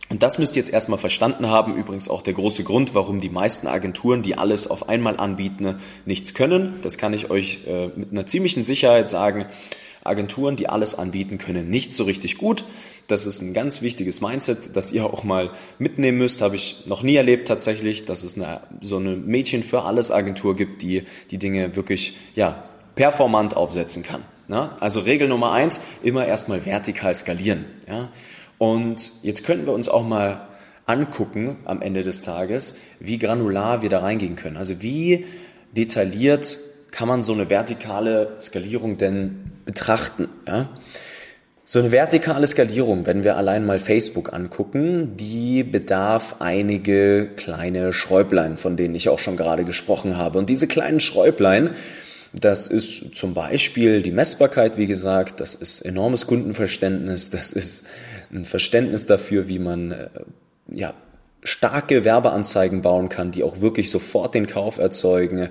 Und 0.09 0.23
das 0.23 0.39
müsst 0.39 0.55
ihr 0.55 0.61
jetzt 0.61 0.71
erstmal 0.71 0.99
verstanden 0.99 1.47
haben. 1.47 1.75
Übrigens 1.75 2.09
auch 2.09 2.21
der 2.21 2.33
große 2.33 2.63
Grund, 2.63 2.95
warum 2.95 3.19
die 3.19 3.29
meisten 3.29 3.67
Agenturen, 3.67 4.23
die 4.23 4.37
alles 4.37 4.69
auf 4.69 4.87
einmal 4.87 5.17
anbieten, 5.17 5.79
nichts 6.05 6.33
können. 6.33 6.75
Das 6.81 6.97
kann 6.97 7.13
ich 7.13 7.29
euch 7.29 7.67
äh, 7.67 7.87
mit 7.87 8.11
einer 8.11 8.25
ziemlichen 8.25 8.63
Sicherheit 8.63 9.09
sagen. 9.09 9.47
Agenturen, 10.03 10.55
die 10.55 10.69
alles 10.69 10.95
anbieten, 10.95 11.37
können 11.37 11.69
nicht 11.69 11.93
so 11.93 12.05
richtig 12.05 12.37
gut. 12.37 12.63
Das 13.07 13.25
ist 13.25 13.41
ein 13.41 13.53
ganz 13.53 13.81
wichtiges 13.81 14.21
Mindset, 14.21 14.75
das 14.77 14.93
ihr 14.93 15.05
auch 15.05 15.25
mal 15.25 15.51
mitnehmen 15.79 16.17
müsst. 16.17 16.41
Habe 16.41 16.55
ich 16.55 16.85
noch 16.85 17.03
nie 17.03 17.17
erlebt 17.17 17.49
tatsächlich, 17.49 18.05
dass 18.05 18.23
es 18.23 18.37
eine, 18.37 18.61
so 18.81 18.97
eine 18.97 19.17
Mädchen 19.17 19.63
für 19.63 19.83
alles 19.83 20.09
Agentur 20.09 20.55
gibt, 20.55 20.81
die 20.81 21.03
die 21.31 21.37
Dinge 21.37 21.75
wirklich 21.75 22.15
ja 22.35 22.63
performant 22.95 23.57
aufsetzen 23.57 24.03
kann. 24.03 24.23
Na? 24.47 24.75
Also 24.79 25.01
Regel 25.01 25.27
Nummer 25.27 25.51
eins, 25.51 25.81
immer 26.01 26.25
erstmal 26.25 26.65
vertikal 26.65 27.13
skalieren. 27.13 27.65
Ja? 27.87 28.09
Und 28.57 29.11
jetzt 29.23 29.45
könnten 29.45 29.65
wir 29.65 29.73
uns 29.73 29.89
auch 29.89 30.05
mal 30.07 30.47
angucken 30.85 31.57
am 31.65 31.81
Ende 31.81 32.03
des 32.03 32.21
Tages, 32.21 32.77
wie 32.99 33.19
granular 33.19 33.81
wir 33.81 33.89
da 33.89 33.99
reingehen 33.99 34.35
können. 34.35 34.57
Also 34.57 34.81
wie 34.81 35.25
detailliert 35.75 36.57
kann 36.91 37.07
man 37.07 37.23
so 37.23 37.33
eine 37.33 37.49
vertikale 37.49 38.37
Skalierung 38.39 38.97
denn 38.97 39.51
betrachten? 39.65 40.29
Ja? 40.47 40.69
So 41.65 41.79
eine 41.79 41.91
vertikale 41.91 42.47
Skalierung, 42.47 43.05
wenn 43.05 43.25
wir 43.25 43.35
allein 43.35 43.65
mal 43.65 43.79
Facebook 43.79 44.31
angucken, 44.31 45.17
die 45.17 45.63
bedarf 45.63 46.37
einige 46.39 47.27
kleine 47.35 47.91
Schräublein, 47.91 48.57
von 48.57 48.77
denen 48.77 48.95
ich 48.95 49.09
auch 49.09 49.19
schon 49.19 49.35
gerade 49.35 49.65
gesprochen 49.65 50.15
habe. 50.15 50.39
Und 50.39 50.49
diese 50.49 50.67
kleinen 50.67 51.01
Schräublein, 51.01 51.71
das 52.33 52.67
ist 52.67 53.15
zum 53.15 53.33
Beispiel 53.33 54.01
die 54.01 54.11
Messbarkeit, 54.11 54.77
wie 54.77 54.87
gesagt, 54.87 55.39
das 55.39 55.55
ist 55.55 55.81
enormes 55.81 56.27
Kundenverständnis, 56.27 57.29
das 57.29 57.53
ist 57.53 57.87
ein 58.31 58.45
Verständnis 58.45 59.05
dafür, 59.05 59.47
wie 59.47 59.59
man 59.59 59.91
äh, 59.91 60.09
ja, 60.69 60.93
starke 61.43 62.03
Werbeanzeigen 62.03 62.81
bauen 62.81 63.09
kann, 63.09 63.31
die 63.31 63.43
auch 63.43 63.61
wirklich 63.61 63.89
sofort 63.89 64.35
den 64.35 64.47
Kauf 64.47 64.77
erzeugen. 64.77 65.49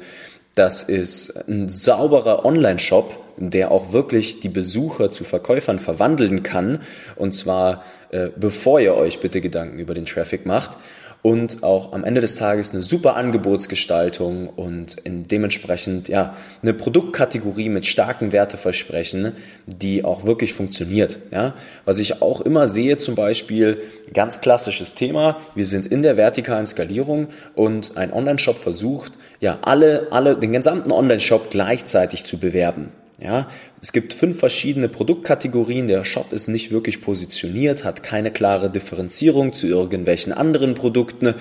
Das 0.55 0.83
ist 0.83 1.49
ein 1.49 1.69
sauberer 1.69 2.45
Online-Shop, 2.45 3.17
der 3.37 3.71
auch 3.71 3.93
wirklich 3.93 4.41
die 4.41 4.49
Besucher 4.49 5.11
zu 5.11 5.25
Verkäufern 5.25 5.79
verwandeln 5.79 6.43
kann. 6.43 6.81
Und 7.17 7.33
zwar 7.33 7.85
äh, 8.11 8.31
bevor 8.37 8.81
ihr 8.81 8.95
euch 8.95 9.21
bitte 9.21 9.41
Gedanken 9.41 9.79
über 9.79 9.95
den 9.95 10.07
Traffic 10.07 10.47
macht 10.47 10.79
und 11.27 11.65
auch 11.65 11.93
am 11.93 12.05
Ende 12.05 12.21
des 12.21 12.37
Tages 12.37 12.73
eine 12.73 12.83
super 12.83 13.17
Angebotsgestaltung 13.17 14.49
und 14.49 14.97
in 15.01 15.27
dementsprechend 15.27 16.07
ja 16.07 16.37
eine 16.63 16.73
Produktkategorie 16.73 17.69
mit 17.69 17.85
starken 17.85 18.31
Werteversprechen, 18.31 19.33
die 19.67 20.05
auch 20.05 20.25
wirklich 20.25 20.53
funktioniert. 20.53 21.19
Ja, 21.33 21.55
was 21.85 21.99
ich 21.99 22.23
auch 22.23 22.43
immer 22.43 22.69
sehe, 22.69 22.97
zum 22.97 23.17
Beispiel 23.17 23.83
ganz 24.15 24.41
klassisches 24.41 24.95
Thema: 24.95 25.39
Wir 25.57 25.67
sind 25.67 25.89
in 25.89 26.03
der 26.03 26.17
vertikalen 26.17 26.69
Skalierung 26.69 27.27
und 27.57 27.97
ein 27.97 28.13
Online-Shop 28.13 28.59
versucht 28.59 29.11
ja 29.41 29.59
alle 29.63 30.07
alle 30.13 30.37
den 30.37 30.53
gesamten 30.53 30.93
Online-Shop 30.93 31.51
gleichzeitig 31.51 32.23
zu 32.23 32.39
bewerben. 32.39 32.93
Ja, 33.19 33.49
es 33.81 33.93
gibt 33.93 34.13
fünf 34.13 34.39
verschiedene 34.39 34.91
Produktkategorien. 34.91 35.87
Der 35.87 36.05
Shop 36.05 36.33
ist 36.33 36.49
nicht 36.49 36.71
wirklich 36.71 37.01
positioniert, 37.01 37.85
hat 37.85 38.03
keine 38.03 38.31
klare 38.31 38.71
Differenzierung 38.71 39.55
zu 39.55 39.67
irgendwelchen 39.67 40.35
anderen 40.35 40.75
Produkten. 40.75 41.35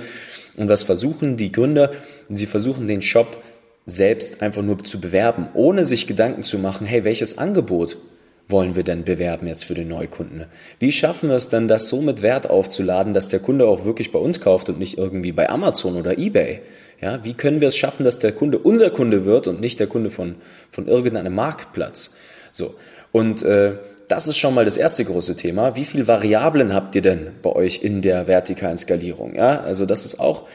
Und 0.55 0.69
was 0.69 0.83
versuchen 0.83 1.35
die 1.35 1.51
Gründer? 1.51 1.91
Sie 2.29 2.45
versuchen 2.45 2.87
den 2.87 3.01
Shop 3.01 3.43
selbst 3.85 4.41
einfach 4.41 4.63
nur 4.63 4.83
zu 4.83 5.01
bewerben, 5.01 5.49
ohne 5.53 5.83
sich 5.83 6.07
Gedanken 6.07 6.43
zu 6.43 6.57
machen, 6.59 6.87
hey, 6.87 7.03
welches 7.03 7.37
Angebot 7.37 7.97
wollen 8.47 8.75
wir 8.75 8.83
denn 8.83 9.03
bewerben 9.03 9.47
jetzt 9.47 9.65
für 9.65 9.73
den 9.73 9.87
Neukunden? 9.87 10.45
Wie 10.79 10.91
schaffen 10.91 11.29
wir 11.29 11.35
es 11.35 11.49
denn, 11.49 11.67
das 11.67 11.89
so 11.89 12.01
mit 12.01 12.21
Wert 12.21 12.49
aufzuladen, 12.49 13.13
dass 13.13 13.29
der 13.29 13.39
Kunde 13.39 13.67
auch 13.67 13.85
wirklich 13.85 14.11
bei 14.11 14.19
uns 14.19 14.39
kauft 14.39 14.69
und 14.69 14.79
nicht 14.79 14.97
irgendwie 14.97 15.31
bei 15.31 15.49
Amazon 15.49 15.95
oder 15.95 16.17
eBay? 16.17 16.61
Ja, 17.01 17.23
wie 17.25 17.33
können 17.33 17.61
wir 17.61 17.67
es 17.67 17.77
schaffen, 17.77 18.03
dass 18.03 18.19
der 18.19 18.31
Kunde 18.31 18.59
unser 18.59 18.89
Kunde 18.89 19.25
wird 19.25 19.47
und 19.47 19.59
nicht 19.59 19.79
der 19.79 19.87
Kunde 19.87 20.09
von, 20.09 20.35
von 20.69 20.87
irgendeinem 20.87 21.33
Marktplatz? 21.33 22.15
So. 22.51 22.75
Und 23.11 23.43
äh, 23.43 23.77
das 24.07 24.27
ist 24.27 24.37
schon 24.37 24.53
mal 24.53 24.65
das 24.65 24.77
erste 24.77 25.03
große 25.03 25.35
Thema. 25.35 25.75
Wie 25.75 25.85
viele 25.85 26.07
Variablen 26.07 26.73
habt 26.73 26.95
ihr 26.95 27.01
denn 27.01 27.31
bei 27.41 27.51
euch 27.51 27.83
in 27.83 28.01
der 28.01 28.27
vertikalen 28.27 28.77
Skalierung? 28.77 29.35
Ja, 29.35 29.61
also 29.61 29.85
das 29.85 30.05
ist 30.05 30.19
auch, 30.19 30.47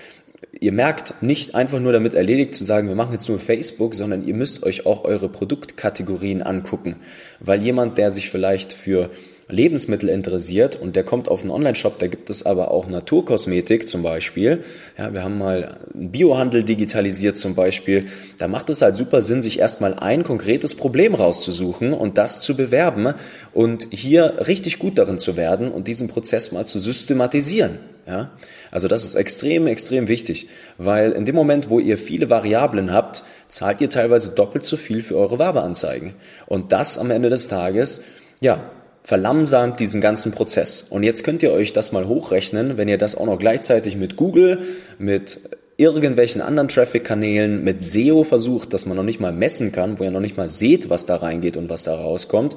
ihr 0.52 0.72
merkt, 0.72 1.22
nicht 1.22 1.54
einfach 1.54 1.80
nur 1.80 1.92
damit 1.92 2.14
erledigt 2.14 2.54
zu 2.54 2.64
sagen, 2.64 2.88
wir 2.88 2.94
machen 2.94 3.12
jetzt 3.12 3.28
nur 3.28 3.38
Facebook, 3.38 3.94
sondern 3.94 4.26
ihr 4.26 4.34
müsst 4.34 4.62
euch 4.62 4.86
auch 4.86 5.04
eure 5.04 5.28
Produktkategorien 5.28 6.42
angucken. 6.42 6.96
Weil 7.40 7.62
jemand, 7.62 7.98
der 7.98 8.10
sich 8.10 8.30
vielleicht 8.30 8.72
für 8.72 9.10
Lebensmittel 9.52 10.08
interessiert 10.08 10.76
und 10.76 10.96
der 10.96 11.04
kommt 11.04 11.28
auf 11.28 11.42
einen 11.42 11.50
Online-Shop, 11.50 11.98
da 11.98 12.06
gibt 12.06 12.30
es 12.30 12.44
aber 12.46 12.70
auch 12.70 12.88
Naturkosmetik 12.88 13.88
zum 13.88 14.02
Beispiel. 14.02 14.64
Ja, 14.96 15.12
wir 15.12 15.22
haben 15.22 15.38
mal 15.38 15.80
einen 15.94 16.10
Biohandel 16.10 16.64
digitalisiert 16.64 17.36
zum 17.36 17.54
Beispiel. 17.54 18.06
Da 18.38 18.48
macht 18.48 18.70
es 18.70 18.82
halt 18.82 18.96
super 18.96 19.22
Sinn, 19.22 19.42
sich 19.42 19.58
erstmal 19.58 19.94
ein 19.94 20.24
konkretes 20.24 20.74
Problem 20.74 21.14
rauszusuchen 21.14 21.92
und 21.92 22.18
das 22.18 22.40
zu 22.40 22.56
bewerben 22.56 23.14
und 23.52 23.88
hier 23.90 24.46
richtig 24.46 24.78
gut 24.78 24.98
darin 24.98 25.18
zu 25.18 25.36
werden 25.36 25.70
und 25.70 25.88
diesen 25.88 26.08
Prozess 26.08 26.52
mal 26.52 26.66
zu 26.66 26.78
systematisieren. 26.78 27.78
Ja, 28.06 28.30
also 28.70 28.88
das 28.88 29.04
ist 29.04 29.14
extrem, 29.14 29.66
extrem 29.66 30.08
wichtig, 30.08 30.48
weil 30.78 31.12
in 31.12 31.26
dem 31.26 31.34
Moment, 31.34 31.70
wo 31.70 31.78
ihr 31.78 31.98
viele 31.98 32.30
Variablen 32.30 32.92
habt, 32.92 33.24
zahlt 33.46 33.80
ihr 33.80 33.90
teilweise 33.90 34.30
doppelt 34.30 34.64
so 34.64 34.76
viel 34.76 35.02
für 35.02 35.16
eure 35.16 35.38
Werbeanzeigen. 35.38 36.14
Und 36.46 36.72
das 36.72 36.98
am 36.98 37.10
Ende 37.10 37.28
des 37.28 37.48
Tages, 37.48 38.04
ja, 38.40 38.70
verlangsamt 39.02 39.80
diesen 39.80 40.00
ganzen 40.00 40.32
Prozess. 40.32 40.86
Und 40.88 41.02
jetzt 41.02 41.24
könnt 41.24 41.42
ihr 41.42 41.52
euch 41.52 41.72
das 41.72 41.92
mal 41.92 42.06
hochrechnen, 42.06 42.76
wenn 42.76 42.88
ihr 42.88 42.98
das 42.98 43.16
auch 43.16 43.26
noch 43.26 43.38
gleichzeitig 43.38 43.96
mit 43.96 44.16
Google, 44.16 44.58
mit 44.98 45.40
irgendwelchen 45.76 46.42
anderen 46.42 46.68
Traffic-Kanälen, 46.68 47.64
mit 47.64 47.82
SEO 47.82 48.22
versucht, 48.22 48.74
dass 48.74 48.84
man 48.84 48.96
noch 48.96 49.02
nicht 49.02 49.18
mal 49.18 49.32
messen 49.32 49.72
kann, 49.72 49.98
wo 49.98 50.04
ihr 50.04 50.10
noch 50.10 50.20
nicht 50.20 50.36
mal 50.36 50.48
seht, 50.48 50.90
was 50.90 51.06
da 51.06 51.16
reingeht 51.16 51.56
und 51.56 51.70
was 51.70 51.84
da 51.84 51.94
rauskommt. 51.94 52.56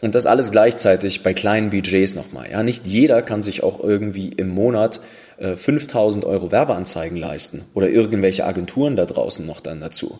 Und 0.00 0.14
das 0.14 0.26
alles 0.26 0.50
gleichzeitig 0.50 1.22
bei 1.22 1.34
kleinen 1.34 1.70
Budgets 1.70 2.14
nochmal. 2.14 2.50
Ja, 2.50 2.62
nicht 2.62 2.86
jeder 2.86 3.22
kann 3.22 3.42
sich 3.42 3.62
auch 3.62 3.82
irgendwie 3.82 4.28
im 4.28 4.48
Monat 4.48 5.00
äh, 5.38 5.56
5000 5.56 6.24
Euro 6.24 6.52
Werbeanzeigen 6.52 7.16
leisten 7.16 7.64
oder 7.74 7.88
irgendwelche 7.88 8.44
Agenturen 8.44 8.96
da 8.96 9.04
draußen 9.04 9.46
noch 9.46 9.60
dann 9.60 9.80
dazu. 9.80 10.18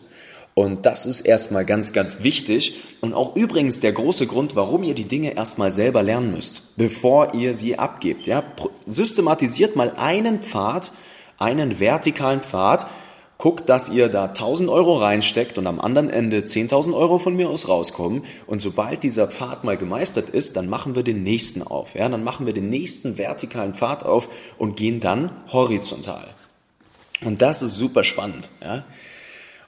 Und 0.57 0.85
das 0.85 1.05
ist 1.05 1.19
erstmal 1.19 1.65
ganz, 1.65 1.91
ganz 1.91 2.23
wichtig 2.23 2.79
und 3.01 3.13
auch 3.13 3.35
übrigens 3.35 3.81
der 3.81 3.91
große 3.91 4.25
Grund, 4.25 4.55
warum 4.55 4.83
ihr 4.83 4.95
die 4.95 5.03
Dinge 5.03 5.35
erstmal 5.35 5.69
selber 5.69 6.01
lernen 6.01 6.31
müsst, 6.31 6.77
bevor 6.77 7.33
ihr 7.33 7.53
sie 7.53 7.77
abgebt. 7.77 8.25
Ja? 8.25 8.41
Systematisiert 8.85 9.75
mal 9.75 9.91
einen 9.97 10.41
Pfad, 10.41 10.93
einen 11.37 11.81
vertikalen 11.81 12.39
Pfad, 12.39 12.87
guckt, 13.37 13.67
dass 13.67 13.89
ihr 13.89 14.07
da 14.07 14.27
1000 14.27 14.69
Euro 14.69 14.97
reinsteckt 14.97 15.57
und 15.57 15.67
am 15.67 15.81
anderen 15.81 16.09
Ende 16.09 16.39
10.000 16.39 16.95
Euro 16.95 17.17
von 17.17 17.35
mir 17.35 17.49
aus 17.49 17.67
rauskommen. 17.67 18.23
Und 18.47 18.61
sobald 18.61 19.03
dieser 19.03 19.27
Pfad 19.27 19.65
mal 19.65 19.75
gemeistert 19.75 20.29
ist, 20.29 20.55
dann 20.55 20.69
machen 20.69 20.95
wir 20.95 21.03
den 21.03 21.21
nächsten 21.23 21.63
auf. 21.63 21.95
Ja? 21.95 22.07
Dann 22.07 22.23
machen 22.23 22.45
wir 22.45 22.53
den 22.53 22.69
nächsten 22.69 23.17
vertikalen 23.17 23.73
Pfad 23.73 24.03
auf 24.03 24.29
und 24.57 24.77
gehen 24.77 25.01
dann 25.01 25.31
horizontal. 25.51 26.29
Und 27.25 27.41
das 27.41 27.61
ist 27.61 27.75
super 27.75 28.05
spannend. 28.05 28.49
Ja? 28.63 28.85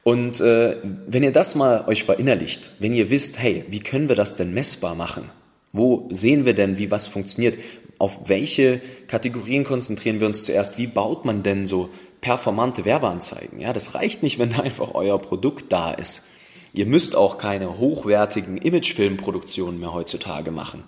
Und 0.08 0.40
äh, 0.40 0.78
wenn 1.06 1.24
ihr 1.24 1.34
das 1.34 1.56
mal 1.56 1.84
euch 1.86 2.06
verinnerlicht, 2.06 2.72
wenn 2.80 2.94
ihr 2.94 3.10
wisst, 3.10 3.40
hey, 3.40 3.66
wie 3.68 3.82
können 3.82 4.08
wir 4.08 4.16
das 4.16 4.38
denn 4.38 4.54
messbar 4.54 4.96
machen? 4.96 5.30
Wo 5.74 6.08
sehen 6.14 6.46
wir 6.46 6.54
denn, 6.54 6.78
wie 6.78 6.92
was 6.92 7.10
funktioniert? 7.10 7.58
Auf 8.00 8.30
welche 8.30 8.80
Kategorien 9.10 9.66
konzentrieren 9.66 10.22
wir 10.22 10.28
uns 10.28 10.46
zuerst? 10.46 10.78
Wie 10.78 10.88
baut 10.88 11.26
man 11.26 11.44
denn 11.44 11.66
so 11.66 11.90
performante 12.22 12.86
Werbeanzeigen? 12.86 13.60
Ja, 13.60 13.74
das 13.74 13.96
reicht 13.96 14.24
nicht, 14.24 14.40
wenn 14.40 14.52
da 14.52 14.60
einfach 14.62 14.96
euer 14.96 15.20
Produkt 15.20 15.74
da 15.74 15.92
ist. 15.92 16.30
Ihr 16.72 16.86
müsst 16.86 17.18
auch 17.18 17.38
keine 17.38 17.78
hochwertigen 17.78 18.56
Imagefilmproduktionen 18.56 19.78
mehr 19.78 19.92
heutzutage 19.92 20.52
machen. 20.52 20.86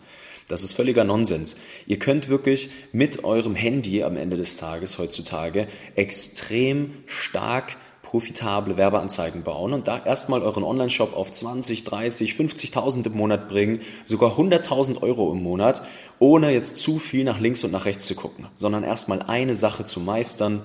Das 0.48 0.64
ist 0.64 0.72
völliger 0.72 1.04
Nonsens. 1.04 1.58
Ihr 1.88 2.00
könnt 2.00 2.30
wirklich 2.30 2.70
mit 2.94 3.26
eurem 3.26 3.56
Handy 3.56 4.02
am 4.02 4.16
Ende 4.16 4.38
des 4.38 4.56
Tages 4.56 4.98
heutzutage 4.98 5.68
extrem 5.98 6.94
stark 7.06 7.76
profitable 8.10 8.75
Werbeanzeigen 8.75 9.44
bauen 9.44 9.72
und 9.72 9.88
da 9.88 10.04
erstmal 10.04 10.42
euren 10.42 10.63
Online-Shop 10.63 11.16
auf 11.16 11.32
20, 11.32 11.84
30, 11.84 12.32
50.000 12.32 13.06
im 13.06 13.13
Monat 13.13 13.50
bringen, 13.50 13.82
sogar 14.04 14.39
100.000 14.39 15.04
Euro 15.04 15.32
im 15.32 15.44
Monat, 15.44 15.84
ohne 16.18 16.51
jetzt 16.51 16.78
zu 16.80 16.98
viel 16.98 17.24
nach 17.24 17.39
links 17.39 17.63
und 17.63 17.72
nach 17.72 17.86
rechts 17.86 18.08
zu 18.08 18.16
gucken, 18.16 18.48
sondern 18.56 18.84
erstmal 18.84 19.22
eine 19.22 19.54
Sache 19.54 19.86
zu 19.86 20.00
meistern 20.00 20.63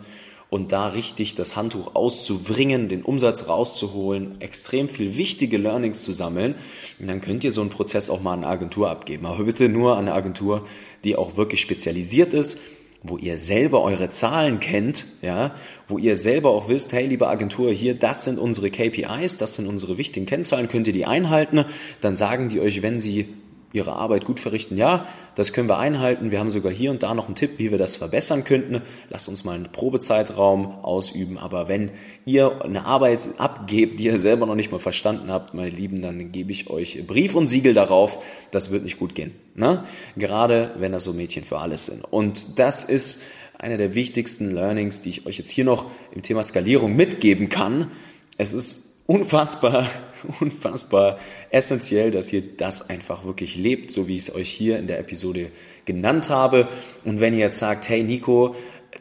und 0.49 0.73
da 0.73 0.87
richtig 0.87 1.35
das 1.35 1.55
Handtuch 1.55 1.95
auszuwringen, 1.95 2.89
den 2.89 3.03
Umsatz 3.03 3.47
rauszuholen, 3.47 4.41
extrem 4.41 4.89
viel 4.89 5.19
wichtige 5.19 5.59
Learnings 5.59 6.03
zu 6.03 6.13
sammeln. 6.13 6.55
Und 6.99 7.09
dann 7.09 7.21
könnt 7.21 7.45
ihr 7.45 7.53
so 7.53 7.61
einen 7.61 7.71
Prozess 7.71 8.09
auch 8.09 8.23
mal 8.23 8.35
an 8.35 8.45
eine 8.45 8.53
Agentur 8.53 8.89
abgeben. 8.89 9.27
Aber 9.27 9.45
bitte 9.45 9.69
nur 9.69 9.97
an 9.97 10.07
eine 10.07 10.15
Agentur, 10.15 10.67
die 11.03 11.17
auch 11.17 11.37
wirklich 11.37 11.61
spezialisiert 11.61 12.33
ist 12.33 12.61
wo 13.05 13.19
ihr 13.19 13.37
selber 13.37 13.83
eure 13.83 14.09
Zahlen 14.09 14.61
kennt, 14.61 15.07
ja, 15.21 15.55
wo 15.87 15.99
ihr 15.99 16.17
selber 16.17 16.51
auch 16.51 16.71
wisst, 16.71 16.95
hey, 16.95 17.07
liebe 17.07 17.29
Agentur, 17.29 17.71
hier, 17.71 17.95
das 17.95 18.25
sind 18.25 18.39
unsere 18.39 18.71
KPIs, 18.71 19.37
das 19.37 19.55
sind 19.55 19.67
unsere 19.67 19.99
wichtigen 19.99 20.25
Kennzahlen, 20.25 20.69
könnt 20.69 20.87
ihr 20.87 20.95
die 20.95 21.05
einhalten? 21.05 21.67
Dann 22.01 22.17
sagen 22.17 22.49
die 22.49 22.61
euch, 22.61 22.83
wenn 22.83 23.01
sie 23.01 23.29
ihre 23.75 23.95
Arbeit 23.95 24.25
gut 24.25 24.39
verrichten, 24.39 24.77
ja, 24.77 25.07
das 25.35 25.53
können 25.53 25.69
wir 25.69 25.79
einhalten. 25.79 26.31
Wir 26.31 26.39
haben 26.39 26.53
sogar 26.53 26.73
hier 26.73 26.93
und 26.93 27.03
da 27.03 27.13
noch 27.13 27.27
einen 27.27 27.35
Tipp, 27.35 27.59
wie 27.59 27.73
wir 27.73 27.77
das 27.77 27.97
verbessern 27.97 28.45
könnten. 28.45 28.83
Lasst 29.11 29.29
uns 29.29 29.43
mal 29.43 29.57
einen 29.57 29.73
Probezeitraum 29.73 30.79
ausüben. 30.85 31.39
Aber 31.39 31.67
wenn 31.69 31.91
ihr 32.25 32.65
eine 32.65 32.87
Arbeit 32.87 33.29
abgebt, 33.37 33.99
die 33.99 34.05
ihr 34.05 34.19
selber 34.19 34.47
noch 34.47 34.55
nicht 34.55 34.71
mal 34.71 34.79
verstanden 34.79 35.31
habt, 35.31 35.55
meine 35.55 35.71
Lieben, 35.71 36.01
dann 36.01 36.31
gebe 36.31 36.53
ich 36.53 36.71
euch 36.71 37.05
Brief 37.05 37.35
und 37.35 37.49
Siegel 37.49 37.75
darauf. 37.75 38.23
Das 38.53 38.71
wird 38.71 38.85
nicht 38.85 39.01
gut 39.01 39.17
gehen. 39.17 39.33
Ne? 39.57 39.83
Gerade 40.17 40.73
wenn 40.79 40.93
das 40.93 41.03
so 41.03 41.13
Mädchen 41.13 41.45
für 41.45 41.59
alles 41.59 41.87
sind. 41.87 42.05
Und 42.05 42.61
das 42.61 42.85
ist 42.85 43.23
einer 43.59 43.77
der 43.77 43.97
wichtigsten 43.97 44.55
Learnings, 44.55 45.03
die 45.03 45.11
ich 45.11 45.27
euch 45.27 45.37
jetzt 45.37 45.51
hier 45.51 45.65
noch 45.65 45.91
im 46.13 46.23
Thema 46.23 46.45
Skalierung 46.45 46.95
mitgeben 46.95 47.49
kann. 47.49 47.91
Es 48.39 48.53
ist 48.53 48.84
unfassbar, 49.07 49.89
unfassbar 50.41 51.19
essentiell, 51.51 52.11
dass 52.11 52.33
ihr 52.33 52.43
das 52.57 52.89
einfach 52.89 53.25
wirklich 53.25 53.57
lebt, 53.57 53.91
so 53.91 54.09
wie 54.09 54.17
ich 54.17 54.29
es 54.29 54.35
euch 54.35 54.51
hier 54.51 54.79
in 54.79 54.87
der 54.87 54.99
Episode 54.99 55.51
genannt 55.85 56.31
habe. 56.31 56.69
Und 57.05 57.21
wenn 57.21 57.35
ihr 57.35 57.41
jetzt 57.41 57.59
sagt, 57.59 57.89
hey 57.89 58.03
Nico, 58.03 58.55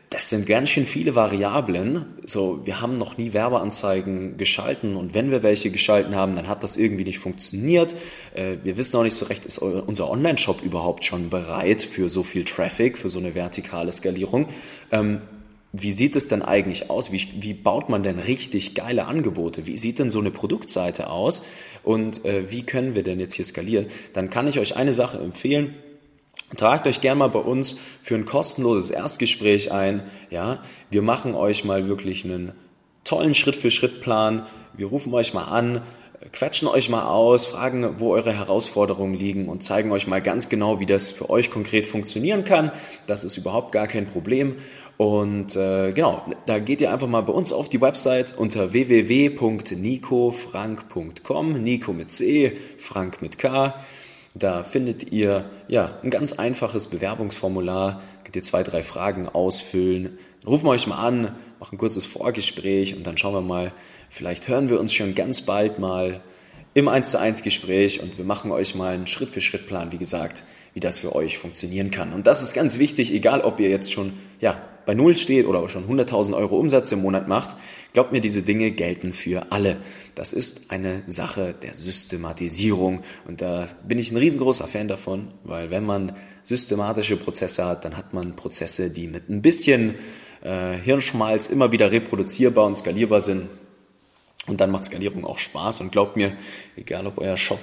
das 0.10 0.30
sind 0.30 0.46
ganz 0.46 0.70
schön 0.70 0.86
viele 0.86 1.16
Variablen. 1.16 2.06
So, 2.26 2.62
wir 2.66 2.82
haben 2.82 3.00
noch 3.00 3.18
nie 3.18 3.34
Werbeanzeigen 3.34 4.38
geschalten 4.38 4.96
und 4.96 5.16
wenn 5.16 5.32
wir 5.32 5.42
welche 5.42 5.72
geschalten 5.72 6.16
haben, 6.16 6.36
dann 6.36 6.48
hat 6.48 6.62
das 6.62 6.78
irgendwie 6.78 7.04
nicht 7.04 7.18
funktioniert. 7.18 7.96
Äh, 8.36 8.58
wir 8.64 8.78
wissen 8.78 8.98
auch 8.98 9.04
nicht 9.04 9.16
so 9.16 9.26
recht, 9.26 9.46
ist 9.46 9.58
unser 9.58 10.12
Online-Shop 10.12 10.62
überhaupt 10.62 11.04
schon 11.04 11.30
bereit 11.30 11.82
für 11.82 12.10
so 12.10 12.22
viel 12.22 12.44
Traffic, 12.44 12.98
für 12.98 13.10
so 13.10 13.18
eine 13.20 13.34
vertikale 13.34 13.92
Skalierung. 13.92 14.50
Wie 15.74 15.92
sieht 15.92 16.16
es 16.16 16.28
denn 16.28 16.44
eigentlich 16.44 16.90
aus? 16.90 17.12
Wie, 17.12 17.28
wie 17.40 17.54
baut 17.54 17.90
man 17.90 18.04
denn 18.04 18.20
richtig 18.20 18.76
geile 18.76 19.06
Angebote? 19.06 19.66
Wie 19.66 19.78
sieht 19.78 20.00
denn 20.00 20.12
so 20.12 20.20
eine 20.20 20.32
Produktseite 20.32 21.10
aus? 21.10 21.44
Und 21.84 22.24
äh, 22.26 22.50
wie 22.52 22.64
können 22.64 22.96
wir 22.96 23.04
denn 23.04 23.20
jetzt 23.20 23.34
hier 23.34 23.46
skalieren? 23.46 23.88
Dann 24.14 24.30
kann 24.30 24.48
ich 24.48 24.60
euch 24.60 24.78
eine 24.78 24.94
Sache 24.94 25.18
empfehlen 25.18 25.76
Tragt 26.58 26.86
euch 26.86 27.02
gerne 27.02 27.20
mal 27.20 27.30
bei 27.30 27.40
uns 27.40 27.80
für 28.02 28.16
ein 28.16 28.26
kostenloses 28.26 28.92
Erstgespräch 28.92 29.72
ein. 29.72 30.04
Ja, 30.30 30.60
wir 30.92 31.02
machen 31.02 31.34
euch 31.34 31.64
mal 31.64 31.88
wirklich 31.88 32.26
einen 32.26 32.52
tollen 33.04 33.34
Schritt-für-Schritt-Plan. 33.34 34.46
Wir 34.74 34.88
rufen 34.88 35.14
euch 35.14 35.34
mal 35.34 35.46
an, 35.46 35.82
quetschen 36.32 36.68
euch 36.68 36.90
mal 36.90 37.08
aus, 37.08 37.46
fragen, 37.46 38.00
wo 38.00 38.14
eure 38.14 38.34
Herausforderungen 38.34 39.14
liegen 39.14 39.48
und 39.50 39.64
zeigen 39.64 39.92
euch 39.92 40.08
mal 40.08 40.22
ganz 40.22 40.50
genau, 40.50 40.80
wie 40.80 40.86
das 40.86 41.12
für 41.12 41.30
euch 41.30 41.52
konkret 41.52 41.86
funktionieren 41.86 42.44
kann. 42.44 42.72
Das 43.08 43.24
ist 43.24 43.38
überhaupt 43.38 43.72
gar 43.72 43.88
kein 43.88 44.06
Problem. 44.06 44.56
Und 44.98 45.56
äh, 45.56 45.92
genau, 45.92 46.22
da 46.46 46.60
geht 46.60 46.82
ihr 46.82 46.94
einfach 46.94 47.08
mal 47.08 47.22
bei 47.22 47.34
uns 47.34 47.52
auf 47.52 47.68
die 47.68 47.82
Website 47.82 48.38
unter 48.38 48.74
www.nicofrank.com, 48.74 51.54
Nico 51.54 51.94
mit 51.94 52.12
C, 52.12 52.58
Frank 52.78 53.20
mit 53.22 53.40
K. 53.40 53.74
Da 54.36 54.64
findet 54.64 55.12
ihr 55.12 55.46
ja 55.68 56.00
ein 56.04 56.10
ganz 56.10 56.34
einfaches 56.34 56.88
Bewerbungsformular, 56.88 58.02
könnt 58.24 58.36
ihr 58.36 58.44
zwei, 58.44 58.64
drei 58.64 58.82
Fragen 58.82 59.28
ausfüllen. 59.28 60.18
Rufen 60.46 60.66
wir 60.66 60.72
euch 60.72 60.88
mal 60.88 60.98
an, 60.98 61.36
machen 61.64 61.76
ein 61.76 61.78
kurzes 61.78 62.06
Vorgespräch 62.06 62.94
und 62.94 63.08
dann 63.08 63.18
schauen 63.18 63.34
wir 63.34 63.40
mal, 63.42 63.72
vielleicht 64.10 64.50
hören 64.50 64.68
wir 64.68 64.82
uns 64.82 64.94
schon 64.94 65.16
ganz 65.16 65.44
bald 65.44 65.80
mal 65.80 66.20
im 66.74 66.90
1 66.90 67.12
zu 67.12 67.18
1 67.18 67.42
Gespräch 67.42 68.04
und 68.04 68.18
wir 68.18 68.26
machen 68.26 68.52
euch 68.52 68.76
mal 68.76 68.94
einen 68.94 69.08
Schritt 69.08 69.30
für 69.30 69.40
Schritt 69.40 69.66
Plan, 69.66 69.94
wie 69.94 69.98
gesagt, 69.98 70.44
wie 70.74 70.82
das 70.82 71.00
für 71.00 71.16
euch 71.16 71.38
funktionieren 71.38 71.90
kann. 71.90 72.12
Und 72.12 72.28
das 72.28 72.44
ist 72.44 72.54
ganz 72.54 72.80
wichtig, 72.80 73.14
egal 73.14 73.40
ob 73.40 73.62
ihr 73.62 73.70
jetzt 73.70 73.94
schon 73.94 74.12
ja, 74.42 74.62
bei 74.86 74.94
Null 74.94 75.16
steht 75.16 75.46
oder 75.46 75.70
schon 75.70 75.88
100.000 75.88 76.36
Euro 76.36 76.60
Umsatz 76.60 76.92
im 76.92 77.02
Monat 77.02 77.30
macht, 77.30 77.56
glaubt 77.94 78.12
mir, 78.12 78.20
diese 78.20 78.42
Dinge 78.42 78.72
gelten 78.72 79.14
für 79.14 79.54
alle. 79.54 79.78
Das 80.16 80.34
ist 80.34 80.70
eine 80.70 81.04
Sache 81.08 81.56
der 81.62 81.76
Systematisierung 81.76 83.04
und 83.26 83.42
da 83.42 83.68
bin 83.88 84.00
ich 84.00 84.12
ein 84.12 84.18
riesengroßer 84.18 84.68
Fan 84.68 84.90
davon, 84.90 85.30
weil 85.46 85.72
wenn 85.72 85.86
man 85.86 86.18
systematische 86.42 87.16
Prozesse 87.16 87.64
hat, 87.64 87.86
dann 87.86 87.96
hat 87.96 88.14
man 88.14 88.36
Prozesse, 88.36 88.90
die 88.90 89.08
mit 89.08 89.30
ein 89.30 89.42
bisschen 89.42 89.96
äh, 90.44 90.78
Hirnschmalz 90.78 91.50
immer 91.50 91.72
wieder 91.72 91.92
reproduzierbar 91.92 92.66
und 92.66 92.76
skalierbar 92.76 93.22
sind. 93.22 93.50
Und 94.46 94.60
dann 94.60 94.72
macht 94.72 94.86
Skalierung 94.86 95.26
auch 95.26 95.38
Spaß 95.38 95.82
und 95.82 95.92
glaubt 95.92 96.18
mir, 96.18 96.34
egal 96.76 97.08
ob 97.08 97.18
euer 97.18 97.38
Shop 97.38 97.60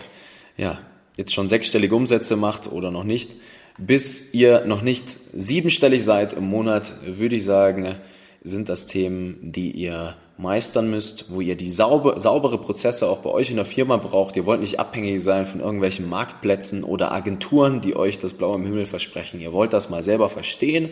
ja 0.57 0.79
jetzt 1.17 1.35
schon 1.35 1.49
sechsstellige 1.49 1.95
Umsätze 1.95 2.37
macht 2.37 2.73
oder 2.73 2.91
noch 2.91 3.05
nicht, 3.05 3.33
bis 3.77 4.33
ihr 4.33 4.65
noch 4.65 4.81
nicht 4.81 5.19
siebenstellig 5.35 6.03
seid 6.03 6.33
im 6.33 6.45
Monat, 6.45 6.95
würde 7.05 7.37
ich 7.37 7.45
sagen, 7.45 7.97
sind 8.43 8.71
das 8.71 8.87
Themen, 8.87 9.39
die 9.43 9.71
ihr 9.71 10.17
meistern 10.39 10.89
müsst, 10.91 11.27
wo 11.29 11.43
ihr 11.43 11.55
die 11.55 11.71
sauber, 11.71 12.19
saubere 12.19 12.57
Prozesse 12.59 13.07
auch 13.09 13.19
bei 13.19 13.31
euch 13.31 13.51
in 13.51 13.57
der 13.57 13.67
Firma 13.67 13.99
braucht. 13.99 14.37
Ihr 14.37 14.47
wollt 14.47 14.61
nicht 14.61 14.81
abhängig 14.81 15.23
sein 15.23 15.45
von 15.45 15.61
irgendwelchen 15.61 16.09
Marktplätzen 16.09 16.83
oder 16.83 17.13
Agenturen, 17.13 17.83
die 17.83 17.95
euch 17.95 18.19
das 18.19 18.33
Blaue 18.33 18.57
im 18.57 18.65
Himmel 18.65 18.87
versprechen. 18.87 19.41
Ihr 19.41 19.53
wollt 19.53 19.75
das 19.75 19.91
mal 19.91 20.03
selber 20.03 20.31
verstehen, 20.31 20.89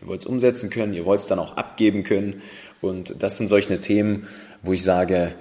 ihr 0.00 0.06
wollt 0.06 0.20
es 0.20 0.26
umsetzen 0.26 0.70
können, 0.70 0.94
ihr 0.94 1.04
wollt 1.04 1.20
es 1.20 1.26
dann 1.26 1.38
auch 1.38 1.56
abgeben 1.56 2.04
können. 2.04 2.42
Und 2.80 3.22
das 3.22 3.36
sind 3.36 3.48
solche 3.48 3.80
Themen, 3.80 4.26
wo 4.62 4.72
ich 4.72 4.82
sage, 4.82 5.34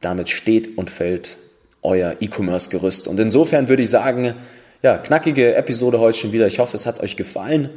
damit 0.00 0.28
steht 0.28 0.78
und 0.78 0.90
fällt 0.90 1.38
euer 1.82 2.16
E-Commerce-Gerüst. 2.20 3.08
Und 3.08 3.18
insofern 3.20 3.68
würde 3.68 3.82
ich 3.82 3.90
sagen, 3.90 4.34
ja, 4.82 4.98
knackige 4.98 5.54
Episode 5.54 5.98
heute 5.98 6.18
schon 6.18 6.32
wieder. 6.32 6.46
Ich 6.46 6.58
hoffe, 6.58 6.76
es 6.76 6.86
hat 6.86 7.00
euch 7.00 7.16
gefallen. 7.16 7.70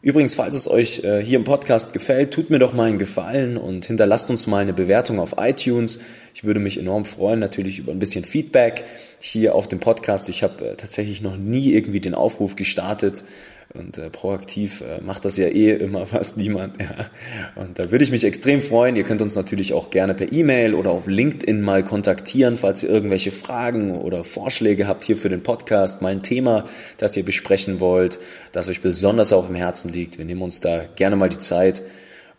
Übrigens, 0.00 0.36
falls 0.36 0.54
es 0.54 0.70
euch 0.70 1.02
äh, 1.02 1.20
hier 1.24 1.38
im 1.38 1.44
Podcast 1.44 1.92
gefällt, 1.92 2.32
tut 2.32 2.50
mir 2.50 2.60
doch 2.60 2.72
mal 2.72 2.84
einen 2.84 2.98
Gefallen 2.98 3.56
und 3.56 3.84
hinterlasst 3.84 4.30
uns 4.30 4.46
mal 4.46 4.62
eine 4.62 4.72
Bewertung 4.72 5.18
auf 5.18 5.34
iTunes. 5.38 5.98
Ich 6.34 6.44
würde 6.44 6.60
mich 6.60 6.78
enorm 6.78 7.04
freuen, 7.04 7.40
natürlich 7.40 7.80
über 7.80 7.90
ein 7.90 7.98
bisschen 7.98 8.24
Feedback 8.24 8.84
hier 9.20 9.56
auf 9.56 9.66
dem 9.66 9.80
Podcast. 9.80 10.28
Ich 10.28 10.44
habe 10.44 10.70
äh, 10.70 10.76
tatsächlich 10.76 11.20
noch 11.20 11.36
nie 11.36 11.72
irgendwie 11.72 11.98
den 11.98 12.14
Aufruf 12.14 12.54
gestartet, 12.54 13.24
und 13.74 13.98
äh, 13.98 14.08
proaktiv 14.08 14.80
äh, 14.80 15.02
macht 15.02 15.24
das 15.26 15.36
ja 15.36 15.46
eh 15.46 15.72
immer 15.72 16.06
fast 16.06 16.36
niemand. 16.36 16.78
Ja. 16.80 17.10
Und 17.54 17.78
da 17.78 17.90
würde 17.90 18.02
ich 18.02 18.10
mich 18.10 18.24
extrem 18.24 18.62
freuen. 18.62 18.96
Ihr 18.96 19.04
könnt 19.04 19.20
uns 19.20 19.36
natürlich 19.36 19.74
auch 19.74 19.90
gerne 19.90 20.14
per 20.14 20.32
E-Mail 20.32 20.74
oder 20.74 20.90
auf 20.90 21.06
LinkedIn 21.06 21.60
mal 21.60 21.84
kontaktieren, 21.84 22.56
falls 22.56 22.82
ihr 22.82 22.88
irgendwelche 22.88 23.30
Fragen 23.30 23.98
oder 23.98 24.24
Vorschläge 24.24 24.86
habt 24.86 25.04
hier 25.04 25.16
für 25.16 25.28
den 25.28 25.42
Podcast, 25.42 26.00
mal 26.00 26.12
ein 26.12 26.22
Thema, 26.22 26.64
das 26.96 27.16
ihr 27.16 27.24
besprechen 27.24 27.80
wollt, 27.80 28.18
das 28.52 28.68
euch 28.68 28.80
besonders 28.80 29.32
auf 29.32 29.46
dem 29.46 29.54
Herzen 29.54 29.92
liegt. 29.92 30.18
Wir 30.18 30.24
nehmen 30.24 30.42
uns 30.42 30.60
da 30.60 30.84
gerne 30.96 31.16
mal 31.16 31.28
die 31.28 31.38
Zeit 31.38 31.82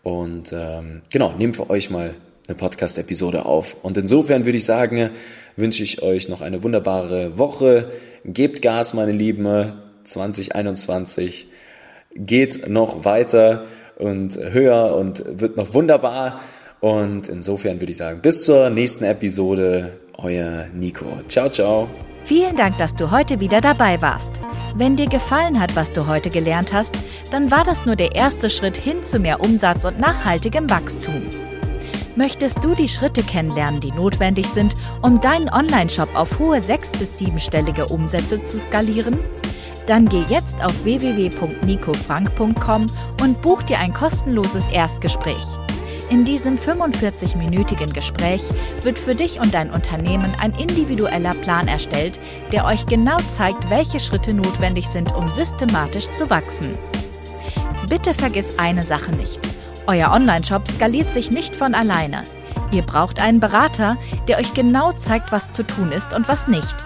und 0.02 0.52
ähm, 0.52 1.02
genau, 1.12 1.34
nehmen 1.38 1.54
für 1.54 1.70
euch 1.70 1.92
mal 1.92 2.16
eine 2.48 2.58
Podcast-Episode 2.58 3.46
auf. 3.46 3.78
Und 3.84 3.98
insofern 3.98 4.46
würde 4.46 4.58
ich 4.58 4.66
sagen, 4.66 5.12
wünsche 5.56 5.84
ich 5.84 6.02
euch 6.02 6.28
noch 6.28 6.42
eine 6.42 6.64
wunderbare 6.64 7.38
Woche. 7.38 7.92
Gebt 8.26 8.64
Gas, 8.64 8.96
meine 8.96 9.12
Lieben 9.12 9.46
2021 10.04 11.48
geht 12.16 12.68
noch 12.68 13.06
weiter 13.06 13.66
und 13.98 14.38
höher 14.38 14.96
und 14.96 15.24
wird 15.28 15.58
noch 15.58 15.74
wunderbar. 15.74 16.42
Und 16.80 17.28
insofern 17.28 17.80
würde 17.82 17.92
ich 17.92 17.98
sagen, 17.98 18.22
bis 18.22 18.46
zur 18.46 18.70
nächsten 18.70 19.04
Episode. 19.04 20.00
Euer 20.22 20.66
Nico. 20.74 21.06
Ciao, 21.30 21.50
ciao. 21.50 21.88
Vielen 22.26 22.56
Dank, 22.58 22.78
dass 22.78 22.94
du 22.94 23.10
heute 23.12 23.40
wieder 23.40 23.62
dabei 23.62 24.02
warst. 24.02 24.34
Wenn 24.76 24.98
dir 24.98 25.08
gefallen 25.08 25.60
hat, 25.60 25.76
was 25.76 25.92
du 25.94 26.08
heute 26.08 26.30
gelernt 26.30 26.74
hast, 26.74 26.94
dann 27.32 27.50
war 27.52 27.64
das 27.64 27.86
nur 27.86 27.96
der 27.96 28.16
erste 28.16 28.50
Schritt 28.50 28.78
hin 28.78 29.04
zu 29.04 29.20
mehr 29.20 29.40
Umsatz 29.40 29.86
und 29.86 30.00
nachhaltigem 30.00 30.70
Wachstum. 30.70 31.22
Möchtest 32.16 32.64
du 32.64 32.76
die 32.76 32.90
Schritte 32.90 33.24
kennenlernen, 33.24 33.80
die 33.80 33.92
notwendig 33.92 34.48
sind, 34.48 34.74
um 35.02 35.22
deinen 35.22 35.50
Online-Shop 35.50 36.10
auf 36.14 36.38
hohe 36.38 36.62
sechs- 36.62 36.92
bis 36.92 37.18
siebenstellige 37.18 37.86
Umsätze 37.86 38.42
zu 38.42 38.60
skalieren? 38.60 39.18
Dann 39.90 40.06
geh 40.06 40.24
jetzt 40.30 40.64
auf 40.64 40.72
www.nicofrank.com 40.84 42.86
und 43.24 43.42
buch 43.42 43.64
dir 43.64 43.80
ein 43.80 43.92
kostenloses 43.92 44.70
Erstgespräch. 44.70 45.42
In 46.12 46.26
diesem 46.26 46.60
45-minütigen 46.60 47.92
Gespräch 47.92 48.44
wird 48.84 49.00
für 49.00 49.16
dich 49.16 49.40
und 49.40 49.56
dein 49.56 49.72
Unternehmen 49.72 50.36
ein 50.40 50.52
individueller 50.52 51.34
Plan 51.34 51.68
erstellt, 51.68 52.20
der 52.52 52.66
euch 52.66 52.86
genau 52.86 53.18
zeigt, 53.30 53.72
welche 53.72 54.00
Schritte 54.00 54.32
notwendig 54.32 54.88
sind, 54.88 55.16
um 55.16 55.32
systematisch 55.32 56.12
zu 56.12 56.30
wachsen. 56.30 56.78
Bitte 57.90 58.14
vergiss 58.14 58.60
eine 58.60 58.84
Sache 58.84 59.10
nicht. 59.14 59.40
Euer 59.88 60.12
Onlineshop 60.12 60.68
skaliert 60.68 61.12
sich 61.16 61.32
nicht 61.32 61.56
von 61.56 61.74
alleine. 61.74 62.26
Ihr 62.72 62.84
braucht 62.84 63.20
einen 63.20 63.40
Berater, 63.40 63.98
der 64.28 64.38
euch 64.38 64.54
genau 64.54 64.92
zeigt, 64.92 65.32
was 65.32 65.52
zu 65.52 65.66
tun 65.66 65.92
ist 65.92 66.14
und 66.14 66.28
was 66.28 66.48
nicht. 66.48 66.86